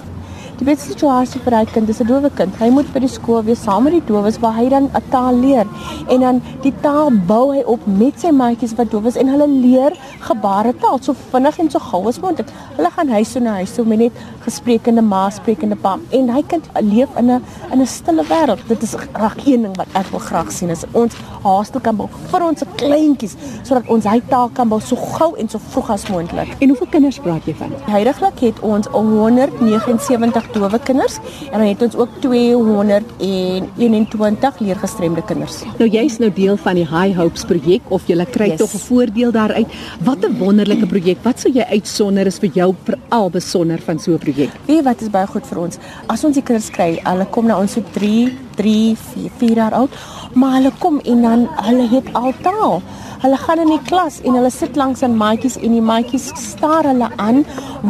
Die 0.59 0.65
beste 0.67 0.89
situasie 0.89 1.39
vir 1.39 1.55
hy 1.55 1.61
kind 1.71 1.87
is 1.87 2.01
'n 2.03 2.07
dowe 2.07 2.29
kind. 2.35 2.51
Hy 2.59 2.67
moet 2.69 2.87
by 2.91 2.99
die 2.99 3.07
skool 3.07 3.45
wees 3.47 3.61
saam 3.63 3.85
met 3.85 3.93
die 3.93 4.03
dowes 4.03 4.39
waar 4.43 4.57
hy 4.57 4.67
dan 4.67 4.89
'n 4.91 5.03
taal 5.09 5.33
leer 5.33 5.65
en 6.09 6.19
dan 6.19 6.41
die 6.63 6.73
taal 6.81 7.11
bou 7.11 7.53
hy 7.55 7.63
op 7.63 7.79
met 7.87 8.19
sy 8.19 8.31
maatjies 8.31 8.75
wat 8.75 8.91
dowes 8.91 9.15
en 9.15 9.27
hulle 9.27 9.47
leer 9.47 9.95
gebaretaal 10.19 10.99
so 11.01 11.15
vinnig 11.31 11.59
en 11.59 11.69
so 11.71 11.79
gou 11.79 12.07
as 12.07 12.19
moontlik. 12.19 12.51
Hulle 12.75 12.91
gaan 12.91 13.07
huis 13.07 13.31
toe 13.31 13.41
na 13.41 13.53
huis 13.53 13.71
toe 13.71 13.85
met 13.85 13.99
net 13.99 14.11
gesprekende 14.43 15.01
ma, 15.01 15.29
sprekende 15.29 15.77
pa 15.77 15.97
en 16.11 16.29
hy 16.29 16.43
kind 16.43 16.65
leef 16.81 17.09
in 17.17 17.31
'n 17.31 17.41
in 17.71 17.79
'n 17.79 17.87
stille 17.87 18.23
wêreld. 18.23 18.67
Dit 18.67 18.83
is 18.83 18.95
reg 19.13 19.35
een 19.45 19.61
ding 19.61 19.77
wat 19.77 19.87
ek 19.93 20.11
wil 20.11 20.19
graag 20.19 20.51
sien 20.51 20.69
is 20.69 20.83
ons 20.91 21.15
haastel 21.43 21.79
kan 21.79 21.95
bou 21.95 22.09
vir 22.31 22.43
ons 22.43 22.63
kleintjies 22.75 23.35
sodat 23.63 23.87
ons 23.87 24.03
hy 24.03 24.21
taal 24.27 24.49
kan 24.49 24.67
bou 24.67 24.81
so 24.81 24.95
gou 24.95 25.37
en 25.37 25.47
so 25.47 25.57
vroeg 25.57 25.89
as 25.89 26.09
moontlik. 26.09 26.49
En 26.59 26.67
hoeveel 26.67 26.87
kinders 26.89 27.19
praat 27.19 27.45
jy 27.45 27.55
van? 27.55 27.71
Heidiglik 27.85 28.39
het 28.39 28.59
ons 28.59 28.87
179 28.87 30.48
dowe 30.53 30.79
kinders 30.79 31.17
en 31.51 31.59
dan 31.59 31.67
het 31.67 31.81
ons 31.81 31.95
ook 31.95 32.09
221 32.21 34.59
leergestremde 34.59 35.21
kinders. 35.25 35.63
Nou 35.77 35.89
jy's 35.89 36.17
nou 36.19 36.33
deel 36.33 36.57
van 36.57 36.75
die 36.75 36.87
High 36.87 37.17
Hopes 37.17 37.45
projek 37.45 37.81
of 37.89 38.01
jy 38.07 38.25
kry 38.25 38.49
yes. 38.51 38.59
tog 38.59 38.73
'n 38.73 38.77
voordeel 38.77 39.31
daaruit. 39.31 39.67
Wat 40.03 40.25
'n 40.25 40.37
wonderlike 40.37 40.85
projek. 40.85 41.17
Wat 41.23 41.39
sou 41.39 41.53
jy 41.53 41.65
uitsonder 41.69 42.25
is 42.25 42.39
vir 42.39 42.49
jou 42.53 42.75
veral 42.83 43.29
besonder 43.29 43.79
van 43.79 43.99
so 43.99 44.11
'n 44.11 44.17
projek? 44.17 44.49
Weet 44.65 44.83
wat 44.83 45.01
is 45.01 45.09
baie 45.09 45.27
goed 45.27 45.45
vir 45.45 45.59
ons. 45.59 45.77
As 46.07 46.23
ons 46.23 46.33
die 46.33 46.43
kinders 46.43 46.69
kry, 46.69 46.99
hulle 47.03 47.25
kom 47.25 47.45
na 47.45 47.59
ons 47.59 47.71
so 47.71 47.81
3, 47.93 48.37
3, 48.55 48.95
4, 48.95 49.29
4 49.37 49.55
jaar 49.55 49.73
oud, 49.73 49.89
maar 50.33 50.53
hulle 50.53 50.71
kom 50.79 50.99
en 50.99 51.21
dan 51.21 51.49
hulle 51.65 51.87
het 51.87 52.13
al 52.13 52.33
taal. 52.41 52.81
Hulle 53.19 53.37
gaan 53.37 53.59
in 53.59 53.73
die 53.73 53.81
klas 53.87 54.21
en 54.23 54.37
hulle 54.37 54.51
sit 54.53 54.77
langs 54.79 55.03
aan 55.03 55.17
maatjies 55.19 55.57
en 55.59 55.73
die 55.75 55.83
maatjies 55.83 56.29
staar 56.39 56.87
hulle 56.87 57.09
aan 57.17 57.43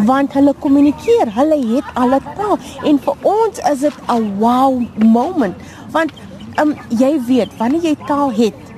want 0.07 0.33
hulle 0.33 0.55
kommunikeer. 0.63 1.29
Hulle 1.35 1.59
het 1.75 1.91
alle 1.93 2.17
taal 2.37 2.57
en 2.89 2.97
vir 3.05 3.29
ons 3.33 3.61
is 3.71 3.85
dit 3.85 3.99
'n 4.07 4.39
wow 4.39 4.81
moment 4.97 5.55
want 5.91 6.11
um, 6.61 6.73
jy 6.89 7.13
weet 7.27 7.53
wanneer 7.57 7.91
jy 7.91 7.95
taal 8.07 8.33
het 8.33 8.69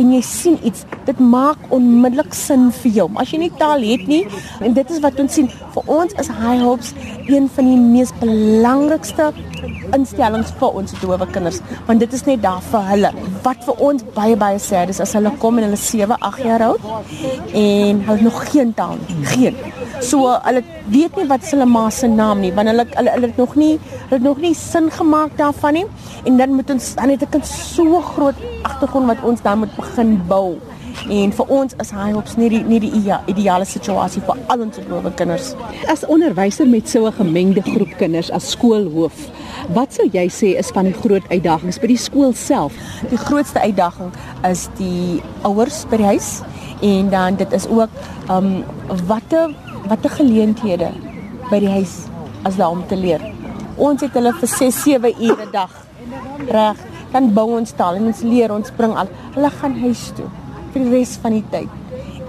en 0.00 0.12
jy 0.14 0.20
sien 0.24 0.58
iets, 0.66 0.84
dit 1.06 1.18
maak 1.18 1.58
onmiddellik 1.74 2.34
sin 2.36 2.70
vir 2.80 2.92
jou. 3.00 3.06
As 3.20 3.32
jy 3.34 3.42
nie 3.44 3.52
taal 3.60 3.82
het 3.84 4.06
nie, 4.10 4.22
en 4.64 4.74
dit 4.76 4.92
is 4.94 5.02
wat 5.04 5.18
ons 5.22 5.34
sien, 5.34 5.50
vir 5.74 5.90
ons 5.90 6.14
is 6.22 6.30
High 6.40 6.62
Hopes 6.64 6.94
een 7.28 7.48
van 7.56 7.68
die 7.68 7.78
mees 7.80 8.12
belangrikste 8.22 9.30
instellings 9.96 10.52
vir 10.60 10.78
ons 10.80 10.94
dowe 11.02 11.26
kinders 11.34 11.60
want 11.86 12.02
dit 12.02 12.16
is 12.18 12.24
net 12.28 12.42
daar 12.42 12.62
vir 12.70 12.86
hulle. 12.90 13.10
Wat 13.44 13.64
vir 13.66 13.82
ons 13.88 14.04
baie 14.16 14.36
baie 14.40 14.58
sê 14.62 14.84
dis 14.90 15.00
as 15.04 15.14
hulle 15.18 15.32
kom 15.42 15.58
en 15.58 15.68
hulle 15.68 15.80
7 15.84 16.18
8 16.30 16.44
jaar 16.46 16.66
oud 16.70 16.88
en 17.64 18.02
hulle 18.08 18.26
nog 18.26 18.40
geen 18.52 18.74
taal 18.74 18.98
nie 19.06 19.26
geen. 19.34 19.60
So 20.10 20.34
hulle 20.46 20.64
weet 20.90 21.16
nie 21.20 21.28
wat 21.30 21.46
hulle 21.52 21.68
ma 21.68 21.86
se 21.90 22.08
naam 22.08 22.44
nie 22.44 22.52
want 22.56 22.72
hulle 22.72 22.86
hulle 22.96 23.16
hulle 23.16 23.32
het 23.32 23.40
nog 23.44 23.56
nie 23.62 23.72
hulle 23.76 24.18
het 24.18 24.28
nog 24.28 24.42
nie 24.46 24.54
sin 24.54 24.90
gemaak 24.98 25.36
daarvan 25.38 25.80
nie. 25.80 25.86
En 26.24 26.36
dan 26.36 26.54
moet 26.58 26.70
ons 26.76 26.94
dan 26.94 27.14
het 27.14 27.22
'n 27.22 27.32
kind 27.36 27.46
so 27.46 28.00
groot 28.12 28.38
agtergrond 28.62 29.06
wat 29.06 29.24
ons 29.24 29.42
dan 29.42 29.58
moet 29.58 29.76
begin 29.76 30.20
bou 30.28 30.58
En 31.08 31.32
vir 31.32 31.46
ons 31.48 31.74
is 31.80 31.90
High 31.94 32.12
Hopes 32.12 32.36
nie 32.36 32.50
die 32.52 32.60
nie 32.66 32.78
die 32.82 32.90
ideale 33.32 33.64
situasie 33.64 34.20
vir 34.26 34.40
al 34.52 34.64
ons 34.66 34.80
dowe 34.84 35.12
kinders. 35.16 35.54
As 35.88 36.04
onderwyser 36.04 36.68
met 36.68 36.88
so 36.88 37.06
'n 37.06 37.12
gemengde 37.12 37.62
groep 37.62 37.96
kinders 37.96 38.30
as 38.30 38.50
skoolhoof, 38.50 39.16
wat 39.72 39.94
sou 39.94 40.08
jy 40.12 40.28
sê 40.28 40.58
is 40.58 40.70
van 40.70 40.84
die 40.84 40.92
groot 40.92 41.22
uitdagings 41.30 41.78
by 41.80 41.86
die 41.86 41.96
skool 41.96 42.32
self? 42.34 42.72
Die 43.08 43.16
grootste 43.16 43.60
uitdaging 43.60 44.12
is 44.50 44.68
die 44.76 45.22
ouers 45.42 45.86
by 45.90 45.96
die 45.96 46.06
huis 46.06 46.42
en 46.82 47.08
dan 47.10 47.36
dit 47.36 47.52
is 47.52 47.66
ook 47.68 47.90
um 48.28 48.64
watter 49.06 49.54
watter 49.88 50.10
geleenthede 50.10 50.92
by 51.50 51.60
die 51.60 51.70
huis 51.70 52.08
as 52.44 52.56
daar 52.56 52.70
om 52.70 52.86
te 52.86 52.96
leer. 52.96 53.20
Ons 53.76 54.00
het 54.00 54.12
hulle 54.12 54.32
vir 54.32 54.48
6 54.48 54.82
7 54.82 55.14
ure 55.20 55.50
dag. 55.50 55.70
Reg, 56.48 56.76
dan 57.12 57.32
bou 57.32 57.56
ons 57.56 57.72
taal 57.72 57.94
en 57.94 58.06
ons 58.06 58.20
leer, 58.20 58.52
ons 58.52 58.70
bring 58.76 58.96
al. 58.96 59.08
Hulle 59.34 59.50
gaan 59.50 59.80
huis 59.80 60.12
toe 60.14 60.28
vir 60.72 60.84
die 60.84 60.90
res 60.98 61.16
van 61.22 61.36
die 61.36 61.44
tyd. 61.50 61.68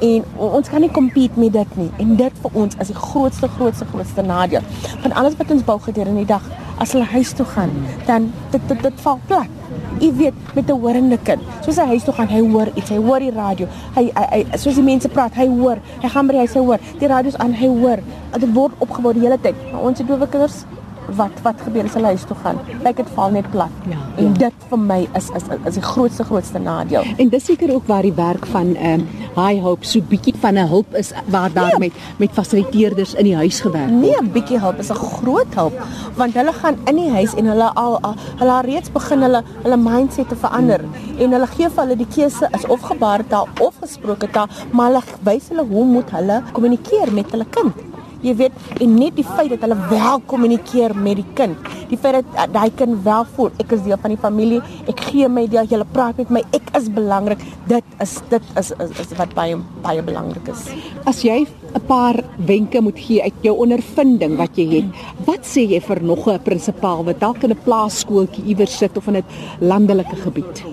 En 0.02 0.26
ons 0.42 0.70
kan 0.70 0.82
nie 0.82 0.90
compete 0.90 1.40
met 1.40 1.54
dit 1.54 1.76
nie. 1.78 1.90
En 2.02 2.16
dit 2.18 2.42
vir 2.44 2.58
ons 2.64 2.78
is 2.82 2.90
die 2.90 2.98
grootste 2.98 3.48
grootste 3.58 3.86
grootste 3.92 4.26
nadeel. 4.26 4.66
Van 5.04 5.14
alles 5.14 5.38
wat 5.38 5.52
ons 5.54 5.66
bou 5.68 5.78
gedurende 5.80 6.24
die 6.24 6.32
dag, 6.32 6.48
as 6.82 6.96
hulle 6.96 7.06
huis 7.12 7.34
toe 7.38 7.46
gaan, 7.46 7.70
dan 8.08 8.32
dit 8.50 8.64
dit, 8.68 8.82
dit 8.82 9.04
val 9.06 9.20
plat. 9.30 9.60
Jy 10.02 10.10
weet, 10.18 10.34
met 10.56 10.70
'n 10.70 10.80
horende 10.82 11.18
kind. 11.18 11.42
Soos 11.62 11.78
hy 11.78 11.86
huis 11.94 12.04
toe 12.04 12.14
gaan, 12.14 12.28
hy 12.28 12.42
hoor 12.42 12.68
iets, 12.74 12.90
hy 12.90 12.98
hoor 12.98 13.20
die 13.20 13.32
radio. 13.32 13.68
Hy 13.96 14.12
hy, 14.16 14.26
hy 14.32 14.58
soos 14.58 14.76
die 14.76 14.84
mense 14.84 15.10
praat, 15.10 15.34
hy 15.36 15.48
hoor. 15.48 15.78
Hy 16.02 16.10
gaan 16.10 16.28
by 16.28 16.34
hy 16.34 16.48
hoor. 16.60 16.80
Die 17.00 17.08
radio's 17.08 17.38
aan, 17.38 17.54
hy 17.54 17.68
hoor. 17.68 18.00
Dit 18.40 18.54
word 18.54 18.74
opgebou 18.80 19.14
die 19.14 19.22
hele 19.22 19.38
tyd. 19.38 19.56
Maar 19.72 19.82
ons 19.82 20.00
dowe 20.00 20.28
kinders 20.28 20.66
wat 21.15 21.41
wat 21.45 21.62
gebeur 21.65 21.89
as 21.89 21.93
hulle 21.93 22.13
huis 22.13 22.26
toe 22.30 22.38
gaan. 22.43 22.60
Lyk 22.84 22.95
dit 22.95 23.10
val 23.15 23.32
net 23.32 23.50
plat. 23.52 23.69
Ja, 23.89 24.00
en 24.17 24.32
ja. 24.32 24.47
dit 24.47 24.67
vir 24.69 24.80
my 24.80 25.00
is 25.19 25.30
is 25.36 25.43
is 25.65 25.74
die 25.74 25.86
grootste 25.86 26.24
grootste 26.24 26.60
nadeel. 26.60 27.04
En 27.17 27.30
dis 27.30 27.45
seker 27.45 27.74
ook 27.74 27.88
waar 27.88 28.08
die 28.08 28.15
werk 28.15 28.45
van 28.45 28.76
ehm 28.76 29.00
um, 29.00 29.08
High 29.36 29.62
Hope 29.63 29.86
so 29.86 30.02
bietjie 30.02 30.34
van 30.39 30.58
'n 30.60 30.67
hulp 30.67 30.95
is 30.95 31.12
waar 31.26 31.54
daar 31.54 31.71
ja. 31.71 31.78
met 31.78 31.93
met 32.17 32.32
fasiliteerders 32.32 33.13
in 33.13 33.24
die 33.24 33.36
huis 33.36 33.60
gewerk 33.60 33.89
word. 33.89 34.02
Nee, 34.02 34.15
'n 34.21 34.32
bietjie 34.32 34.60
hulp 34.60 34.80
is 34.80 34.89
'n 34.89 34.95
groot 34.95 35.56
hulp 35.56 35.74
want 36.15 36.34
hulle 36.34 36.54
gaan 36.54 36.78
in 36.86 36.95
die 36.95 37.10
huis 37.10 37.36
en 37.36 37.45
hulle 37.45 37.74
al, 37.74 38.00
al 38.02 38.15
hulle 38.38 38.52
al 38.52 38.62
reeds 38.62 38.91
begin 38.91 39.21
hulle 39.21 39.43
hulle 39.63 39.78
mindset 39.78 40.30
te 40.30 40.36
verander 40.36 40.80
hmm. 40.80 41.19
en 41.19 41.32
hulle 41.32 41.47
gee 41.47 41.69
vir 41.69 41.84
hulle 41.84 41.95
die 41.95 42.12
keuse 42.15 42.50
is 42.58 42.65
of 42.65 42.82
gebaretaal 42.82 43.47
of 43.60 43.74
gesproke 43.82 44.30
taal, 44.32 44.47
maar 44.71 44.91
hulle 44.91 45.04
wys 45.24 45.50
hulle 45.50 45.65
hoe 45.65 45.86
moet 45.86 46.12
hulle 46.12 46.41
kommunikeer 46.52 47.13
met 47.13 47.32
hulle 47.32 47.45
kind. 47.50 47.91
Jy 48.22 48.36
weet, 48.38 48.58
en 48.78 48.92
net 49.00 49.16
die 49.18 49.26
feit 49.26 49.50
dat 49.50 49.64
hulle 49.66 49.78
wel 49.90 50.20
kommunikeer 50.30 50.94
met 50.94 51.18
die 51.18 51.26
kind. 51.38 51.70
Die 51.90 51.98
feit 51.98 52.20
dat 52.20 52.52
daai 52.54 52.70
kind 52.78 53.00
wel 53.06 53.26
voel 53.34 53.50
ek 53.62 53.74
is 53.74 53.82
deel 53.86 53.98
van 54.02 54.14
die 54.14 54.20
familie, 54.22 54.60
ek 54.92 55.02
gee 55.10 55.30
my 55.30 55.48
deel, 55.50 55.66
jy 55.66 55.80
praat 55.92 56.20
met 56.22 56.30
my, 56.38 56.44
ek 56.54 56.70
is 56.78 56.90
belangrik. 56.94 57.42
Dit 57.70 57.88
is 58.04 58.14
dit 58.30 58.52
is 58.62 58.70
is, 58.78 58.94
is 59.02 59.16
wat 59.18 59.34
baie 59.38 59.58
baie 59.82 60.04
belangrik 60.06 60.52
is. 60.54 60.68
As 61.10 61.24
jy 61.26 61.48
'n 61.74 61.82
paar 61.88 62.20
wenke 62.38 62.82
moet 62.82 63.00
gee 63.00 63.24
uit 63.24 63.42
jou 63.42 63.56
ondervinding 63.58 64.38
wat 64.38 64.58
jy 64.58 64.68
het, 64.76 64.86
wat 65.26 65.42
sê 65.44 65.66
jy 65.66 65.80
vir 65.80 66.04
nog 66.04 66.28
'n 66.28 66.40
prinsipaal 66.40 67.04
wat 67.06 67.20
dalk 67.20 67.44
in 67.44 67.52
'n 67.52 67.64
plaaskooltjie 67.66 68.46
iewers 68.46 68.78
sit 68.78 68.98
of 68.98 69.08
in 69.08 69.18
'n 69.18 69.26
landelike 69.60 70.16
gebied? 70.16 70.64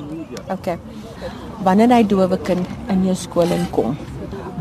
OK. 0.51 0.79
Wanneer 1.65 1.91
hy 1.91 2.03
dowe 2.03 2.39
kind 2.39 2.67
in 2.89 3.05
jou 3.05 3.15
skool 3.15 3.51
inkom, 3.51 3.97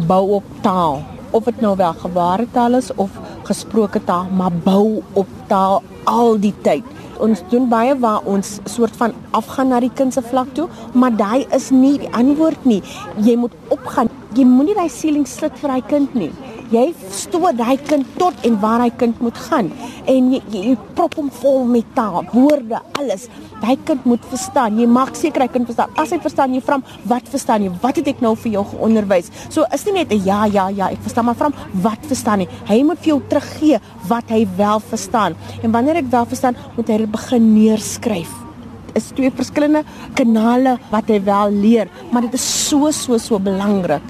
bou 0.08 0.36
op 0.36 0.44
taal 0.62 1.17
of 1.32 1.48
dit 1.50 1.62
nou 1.62 1.76
wel 1.76 1.94
gebaretaal 1.94 2.78
is 2.80 2.92
of 2.96 3.10
gesproke 3.48 4.04
taal, 4.04 4.28
maar 4.36 4.52
bou 4.52 5.04
op 5.14 5.28
taal 5.48 5.84
al 6.04 6.40
die 6.40 6.54
tyd. 6.62 6.84
Ons 7.24 7.42
doen 7.50 7.70
baie 7.70 7.96
waar 8.00 8.26
ons 8.30 8.60
soort 8.70 8.96
van 9.00 9.16
afgaan 9.32 9.74
na 9.74 9.80
die 9.82 9.94
kind 9.94 10.14
se 10.14 10.22
vlak 10.22 10.54
toe, 10.54 10.68
maar 10.94 11.16
daai 11.16 11.48
is 11.56 11.72
nie 11.74 11.98
die 11.98 12.12
antwoord 12.14 12.66
nie. 12.66 12.84
Jy 13.18 13.36
moet 13.36 13.56
opgaan. 13.74 14.12
Jy 14.38 14.46
moenie 14.46 14.78
daai 14.78 14.90
ceiling 14.90 15.26
slit 15.28 15.58
vir 15.64 15.78
hy 15.78 15.82
kind 15.90 16.14
nie 16.16 16.32
jy 16.72 16.94
stoot 17.14 17.58
daai 17.58 17.78
kind 17.88 18.08
tot 18.20 18.46
en 18.48 18.58
waar 18.62 18.84
hy 18.84 18.90
kind 19.00 19.20
moet 19.24 19.38
gaan 19.48 19.70
en 20.08 20.32
jy, 20.34 20.40
jy, 20.52 20.64
jy 20.72 20.76
prop 20.98 21.16
hom 21.20 21.30
vol 21.42 21.66
met 21.68 21.88
taal, 21.96 22.24
woorde, 22.32 22.80
alles. 23.00 23.28
Daai 23.62 23.76
kind 23.88 24.06
moet 24.08 24.24
verstaan. 24.32 24.78
Jy 24.80 24.88
maak 24.90 25.16
seker 25.18 25.44
hy 25.44 25.50
kind 25.52 25.68
verstaan. 25.68 25.92
As 26.00 26.14
hy 26.14 26.20
verstaan, 26.24 26.56
jy 26.56 26.62
vra 26.64 26.78
hom, 26.78 26.86
"Wat 27.04 27.28
verstaan 27.28 27.64
jy? 27.64 27.72
Wat 27.82 27.96
het 27.96 28.08
ek 28.08 28.22
nou 28.22 28.36
vir 28.36 28.52
jou 28.52 28.64
geonderwys?" 28.64 29.32
So 29.50 29.66
is 29.74 29.86
nie 29.86 29.94
net 29.94 30.12
'n 30.12 30.24
ja, 30.24 30.46
ja, 30.46 30.70
ja, 30.70 30.90
ek 30.90 31.02
verstaan, 31.02 31.26
maar 31.26 31.36
vra 31.36 31.50
hom, 31.52 31.82
"Wat 31.82 32.00
verstaan 32.02 32.40
jy?" 32.40 32.48
Hy 32.68 32.84
moet 32.84 33.00
vir 33.00 33.08
jou 33.08 33.22
teruggee 33.28 33.80
wat 34.08 34.30
hy 34.30 34.48
wel 34.58 34.80
verstaan. 34.80 35.36
En 35.64 35.72
wanneer 35.72 35.96
ek 35.98 36.12
wel 36.12 36.26
verstaan, 36.26 36.56
moet 36.76 36.88
hy 36.88 36.98
dit 36.98 37.12
begin 37.12 37.54
neerskryf 37.54 38.48
is 38.96 39.12
twee 39.14 39.32
verskillende 39.32 39.84
kanale 40.16 40.78
wat 40.92 41.10
hy 41.10 41.20
wel 41.24 41.52
leer, 41.52 41.88
maar 42.12 42.22
dit 42.22 42.34
is 42.34 42.68
so 42.70 42.92
so 42.92 43.18
so 43.18 43.40
belangrik. 43.40 44.02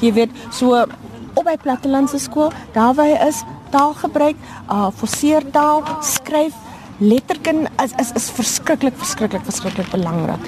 Jy 0.00 0.12
weet, 0.12 0.30
so 0.52 0.86
op 1.36 1.44
by 1.46 1.56
plattelandse 1.62 2.18
skool, 2.22 2.52
daar 2.76 2.94
waar 2.96 3.12
hy 3.12 3.28
is, 3.28 3.42
taalgebruik, 3.74 4.38
uh 4.72 4.88
forceer 4.96 5.44
taal, 5.52 5.84
skryf, 6.04 6.56
letterkind 6.98 7.68
is 7.82 7.92
is 8.00 8.12
is 8.16 8.30
verskriklik 8.32 8.94
verskriklik 8.96 9.44
verskriklik 9.44 9.88
belangrik. 9.92 10.46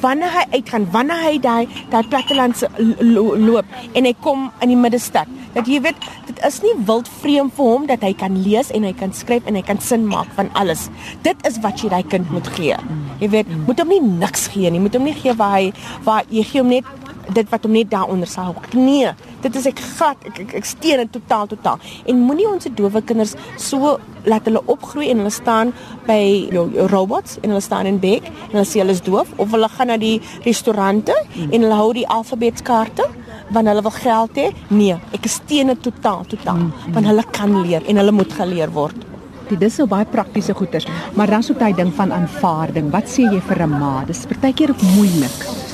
Wanneer 0.00 0.32
hy 0.32 0.44
uitgaan, 0.56 0.86
wanneer 0.94 1.20
hy 1.26 1.34
daai 1.44 1.68
daai 1.92 2.06
plattelandse 2.08 2.70
lo, 3.04 3.36
loop 3.36 3.68
en 3.92 4.08
hy 4.08 4.14
kom 4.24 4.48
in 4.64 4.72
die 4.72 4.78
middestad, 4.80 5.28
dat 5.54 5.68
jy 5.68 5.80
weet 5.84 6.08
dit 6.30 6.40
is 6.46 6.60
nie 6.64 6.72
wild 6.88 7.08
vreem 7.20 7.50
vir 7.56 7.72
hom 7.74 7.84
dat 7.90 8.04
hy 8.06 8.14
kan 8.16 8.38
lees 8.46 8.72
en 8.72 8.86
hy 8.88 8.94
kan 8.96 9.12
skryf 9.12 9.44
en 9.50 9.58
hy 9.58 9.64
kan 9.66 9.80
sin 9.84 10.06
maak 10.08 10.30
van 10.38 10.48
alles. 10.56 10.88
Dit 11.26 11.36
is 11.48 11.60
wat 11.64 11.84
jy 11.84 11.92
daai 11.92 12.06
kind 12.08 12.32
moet 12.32 12.48
gee. 12.56 12.78
Jy 13.20 13.28
weet, 13.34 13.52
moet 13.66 13.82
hom 13.82 13.92
nie 13.92 14.00
niks 14.00 14.48
gee 14.54 14.70
nie, 14.72 14.80
moet 14.80 14.96
hom 14.96 15.04
nie 15.04 15.16
gee 15.18 15.36
waar 15.36 15.58
hy 15.58 15.72
waar 16.08 16.24
jy 16.32 16.46
gee 16.48 16.64
hom 16.64 16.72
net 16.72 16.88
dit 17.30 17.50
wat 17.52 17.66
hom 17.66 17.76
net 17.76 17.90
daaronder 17.92 18.28
sal 18.28 18.54
hou. 18.54 18.56
Nee, 18.74 19.12
dit 19.42 19.56
is 19.56 19.66
ek 19.70 19.80
gat 19.98 20.24
ek 20.28 20.40
ek, 20.44 20.54
ek 20.60 20.68
steen 20.68 21.02
dit 21.04 21.12
totaal 21.12 21.48
totaal. 21.50 21.80
En 22.06 22.22
moenie 22.26 22.48
ons 22.48 22.68
dowe 22.76 23.02
kinders 23.02 23.34
so 23.58 23.98
laat 24.28 24.48
hulle 24.48 24.62
opgroei 24.66 25.10
en 25.10 25.22
hulle 25.22 25.32
staan 25.32 25.72
by 26.06 26.20
jou, 26.52 26.66
jou 26.74 26.86
robots 26.92 27.38
en 27.40 27.52
hulle 27.52 27.64
staan 27.64 27.88
in 27.90 28.00
bek 28.02 28.26
en 28.28 28.58
hulle 28.58 28.68
sê 28.68 28.82
hulle 28.82 28.96
is 28.96 29.04
doof 29.04 29.32
of 29.38 29.54
hulle 29.54 29.70
gaan 29.76 29.92
na 29.92 29.98
die 30.00 30.18
restaurante 30.44 31.16
hmm. 31.16 31.50
en 31.50 31.66
hulle 31.66 31.80
hou 31.80 31.92
die 31.96 32.06
alfabetskaarte 32.18 33.08
wanneer 33.50 33.74
hulle 33.74 33.86
wil 33.88 33.96
geld 33.96 34.36
hê. 34.38 34.48
Nee, 34.70 34.98
ek 35.16 35.30
steen 35.30 35.72
dit 35.72 35.86
totaal 35.88 36.26
totaal 36.30 36.60
hmm. 36.60 36.92
want 36.96 37.10
hulle 37.12 37.24
kan 37.32 37.56
leer 37.62 37.86
en 37.88 38.02
hulle 38.02 38.16
moet 38.20 38.36
geleer 38.42 38.72
word. 38.76 39.08
Dit 39.50 39.64
is 39.66 39.80
so 39.80 39.90
baie 39.90 40.06
praktiese 40.06 40.54
goeders, 40.54 40.86
maar 41.18 41.26
dan 41.26 41.42
so 41.42 41.54
'n 41.54 41.74
ding 41.74 41.92
van 41.94 42.12
aanvaarding. 42.12 42.90
Wat 42.90 43.06
sê 43.08 43.26
jy 43.26 43.40
vir 43.40 43.66
'n 43.66 43.78
ma? 43.78 44.04
Dis 44.06 44.26
partykeer 44.26 44.74
moeilik. 44.94 45.69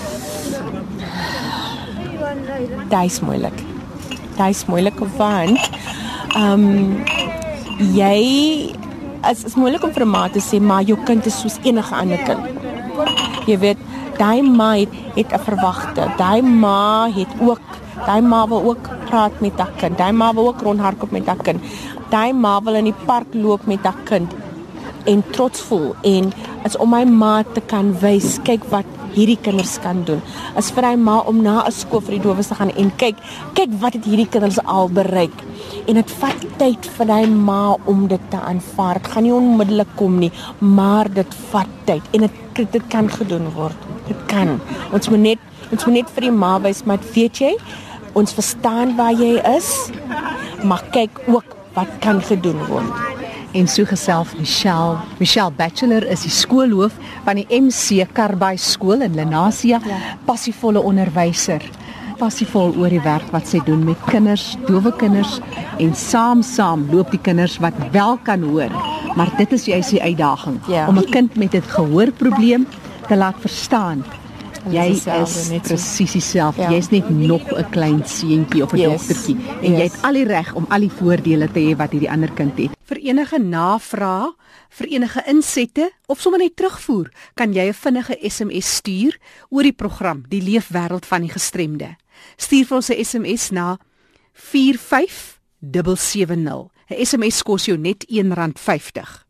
Dit 2.88 3.02
is 3.04 3.20
moeilik. 3.20 3.56
Dit 4.36 4.48
is 4.48 4.64
moeilik 4.66 4.98
want 5.16 5.70
ehm 6.36 6.64
um, 6.64 7.04
jy 7.96 8.72
as 9.20 9.44
is 9.44 9.56
moeilik 9.60 9.84
om 9.84 9.92
vir 9.92 10.04
'n 10.04 10.10
ma 10.10 10.28
te 10.28 10.40
sê 10.40 10.60
maar 10.60 10.82
jou 10.82 10.98
kind 11.04 11.26
is 11.26 11.40
soos 11.40 11.58
enige 11.62 11.94
ander 11.94 12.18
kind. 12.28 12.44
Jy 13.46 13.58
weet, 13.58 13.78
daai 14.18 14.42
ma 14.42 14.70
het, 14.76 14.88
het 15.14 15.32
'n 15.32 15.44
verwagte. 15.48 16.02
Daai 16.16 16.42
ma 16.42 17.08
het 17.18 17.32
ook 17.40 17.60
daai 18.06 18.20
ma 18.20 18.46
wil 18.48 18.62
ook 18.70 18.88
praat 19.08 19.40
met 19.40 19.58
haar 19.58 19.72
kind. 19.76 19.98
Daai 19.98 20.12
ma 20.12 20.34
wil 20.34 20.48
ook 20.48 20.60
rondhardloop 20.60 21.10
met 21.10 21.26
haar 21.26 21.42
kind. 21.42 21.60
Daai 22.08 22.32
ma 22.32 22.62
wil 22.62 22.74
in 22.74 22.84
die 22.84 23.00
park 23.06 23.26
loop 23.32 23.66
met 23.66 23.84
haar 23.84 24.00
kind 24.04 24.34
en 25.04 25.22
trots 25.30 25.60
voel 25.60 25.94
en 26.02 26.32
as 26.64 26.76
om 26.76 26.90
my 26.90 27.04
ma 27.04 27.42
te 27.54 27.60
kan 27.60 27.92
wys 28.02 28.38
kyk 28.42 28.64
wat 28.70 28.95
hierdie 29.16 29.38
kinders 29.40 29.76
kan 29.83 30.05
doen. 30.09 30.20
As 30.61 30.70
vir 30.74 30.85
hy 30.90 30.94
ma 31.00 31.18
om 31.31 31.40
na 31.42 31.64
'n 31.64 31.72
skool 31.72 32.02
vir 32.05 32.16
die 32.16 32.24
dowes 32.26 32.48
te 32.48 32.55
gaan 32.55 32.70
en 32.76 32.90
kyk, 32.96 33.16
kyk 33.55 33.70
wat 33.81 33.94
het 33.94 34.05
hierdie 34.05 34.29
kinders 34.29 34.59
al 34.64 34.88
bereik. 34.88 35.37
En 35.88 35.94
dit 35.94 36.11
vat 36.20 36.40
tyd 36.59 36.83
vir 36.96 37.07
hy 37.07 37.24
ma 37.26 37.76
om 37.87 38.07
dit 38.09 38.20
te 38.31 38.37
aanvaar. 38.37 38.94
Dit 39.00 39.12
gaan 39.12 39.22
nie 39.22 39.33
onmiddellik 39.33 39.96
kom 39.96 40.18
nie, 40.18 40.33
maar 40.59 41.09
dit 41.09 41.35
vat 41.50 41.68
tyd 41.87 42.02
en 42.12 42.20
dit 42.20 42.72
dit 42.72 42.87
kan 42.88 43.09
gedoen 43.09 43.52
word. 43.55 43.76
Dit 44.09 44.16
kan. 44.26 44.61
Ons 44.92 45.09
moet 45.09 45.20
net 45.20 45.38
ons 45.72 45.85
moet 45.87 45.94
net 45.94 46.11
vir 46.11 46.22
die 46.22 46.31
ma 46.31 46.59
wys, 46.61 46.85
maar 46.85 46.98
weet 47.14 47.38
jy, 47.38 47.57
ons 48.14 48.33
verstaan 48.33 48.96
waar 48.96 49.12
jy 49.12 49.42
is, 49.57 49.90
maar 50.62 50.83
kyk 50.92 51.11
ook 51.26 51.57
wat 51.74 51.88
kan 52.00 52.22
gedoen 52.22 52.62
word 52.68 53.15
en 53.52 53.68
so 53.68 53.85
geself 53.85 54.35
Michelle. 54.38 54.98
Michelle 55.18 55.50
Bachelor 55.50 56.06
is 56.11 56.22
die 56.26 56.30
skoolhoof 56.30 56.96
van 57.24 57.40
die 57.40 57.46
MC 57.50 58.06
Karbai 58.12 58.56
skool 58.56 59.02
in 59.06 59.14
Lenasia, 59.14 59.80
ja. 59.85 59.98
passievolle 60.24 60.82
onderwyser. 60.82 61.62
Passievol 62.16 62.72
oor 62.80 62.88
die 62.88 63.02
werk 63.04 63.28
wat 63.30 63.48
sy 63.48 63.61
doen 63.66 63.85
met 63.85 64.00
kinders, 64.09 64.54
dowe 64.66 64.92
kinders 64.96 65.38
en 65.78 65.94
saam 65.94 66.42
saam 66.42 66.87
loop 66.90 67.11
die 67.12 67.20
kinders 67.20 67.59
wat 67.61 67.76
wel 67.92 68.16
kan 68.24 68.42
hoor. 68.42 68.72
Maar 69.16 69.32
dit 69.37 69.52
is 69.52 69.66
juist 69.68 69.90
die 69.90 70.02
uitdaging 70.02 70.61
ja. 70.68 70.88
om 70.88 70.98
'n 70.98 71.11
kind 71.11 71.37
met 71.37 71.54
'n 71.54 71.62
gehoorprobleem 71.62 72.66
te 73.09 73.16
laat 73.16 73.37
verstaan 73.40 74.04
jy 74.72 74.87
is 74.94 75.04
presies 75.66 76.16
dieselfde. 76.16 76.62
Ja. 76.62 76.72
Jy's 76.74 76.90
net 76.90 77.11
nog 77.11 77.42
'n 77.52 77.70
klein 77.70 78.02
seentjie 78.04 78.62
of 78.62 78.72
'n 78.72 78.78
yes. 78.78 78.90
dogtertjie 78.90 79.37
en 79.62 79.70
yes. 79.70 79.78
jy 79.78 79.82
het 79.82 79.98
al 80.02 80.12
die 80.12 80.24
reg 80.24 80.54
om 80.54 80.66
al 80.68 80.80
die 80.80 80.90
voordele 80.90 81.48
te 81.52 81.61
hê 81.61 81.76
wat 81.76 81.90
hierdie 81.90 82.11
ander 82.11 82.30
kind 82.32 82.59
het. 82.59 82.75
Vir 82.87 83.01
enige 83.03 83.40
navrae, 83.42 84.31
vir 84.79 84.87
enige 84.94 85.18
insette 85.27 85.90
of 86.07 86.20
sommer 86.22 86.38
net 86.38 86.55
terugvoer, 86.57 87.11
kan 87.35 87.53
jy 87.53 87.68
'n 87.68 87.75
vinnige 87.75 88.16
SMS 88.22 88.77
stuur 88.77 89.18
oor 89.51 89.62
die 89.62 89.72
program 89.72 90.25
Die 90.29 90.40
Leefwêreld 90.40 91.07
van 91.07 91.22
die 91.22 91.33
Gestremde. 91.33 91.96
Stuur 92.37 92.66
vir 92.66 92.77
ons 92.77 92.90
'n 92.90 93.05
SMS 93.05 93.51
na 93.51 93.79
45770. 94.33 96.70
'n 96.88 97.05
SMS 97.05 97.42
kos 97.42 97.64
jou 97.66 97.77
net 97.77 98.07
R1.50. 98.09 99.25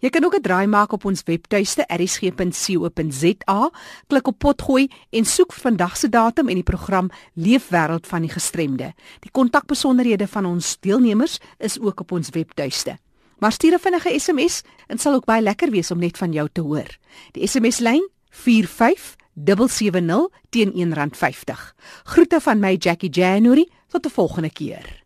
Jy 0.00 0.10
kan 0.10 0.24
ook 0.24 0.34
'n 0.34 0.40
draai 0.42 0.66
maak 0.66 0.92
op 0.92 1.04
ons 1.04 1.22
webtuiste 1.22 1.84
erisg.co.za, 1.86 3.70
klik 4.06 4.26
op 4.26 4.38
potgooi 4.38 4.88
en 5.10 5.24
soek 5.24 5.52
vandag 5.52 5.96
se 5.96 6.08
datum 6.08 6.48
en 6.48 6.54
die 6.54 6.62
program 6.62 7.10
Leefwêreld 7.34 8.06
van 8.06 8.20
die 8.20 8.30
Gestremde. 8.30 8.94
Die 9.20 9.30
kontakbesonderhede 9.30 10.26
van 10.26 10.44
ons 10.44 10.76
deelnemers 10.80 11.38
is 11.58 11.80
ook 11.80 12.00
op 12.00 12.12
ons 12.12 12.28
webtuiste. 12.30 12.98
Maar 13.38 13.52
stuur 13.52 13.72
'n 13.74 13.78
vinnige 13.78 14.18
SMS 14.18 14.62
en 14.86 14.98
sal 14.98 15.14
ook 15.14 15.24
baie 15.24 15.42
lekker 15.42 15.70
wees 15.70 15.90
om 15.90 15.98
net 15.98 16.18
van 16.18 16.32
jou 16.32 16.48
te 16.52 16.60
hoor. 16.60 16.98
Die 17.32 17.46
SMS 17.46 17.78
lyn 17.78 18.10
45770 18.30 20.28
teen 20.50 20.72
R1.50. 20.72 21.74
Groete 22.02 22.40
van 22.40 22.58
my 22.58 22.74
Jackie 22.78 23.10
January 23.10 23.68
tot 23.88 24.06
'n 24.06 24.10
volgende 24.10 24.50
keer. 24.50 25.05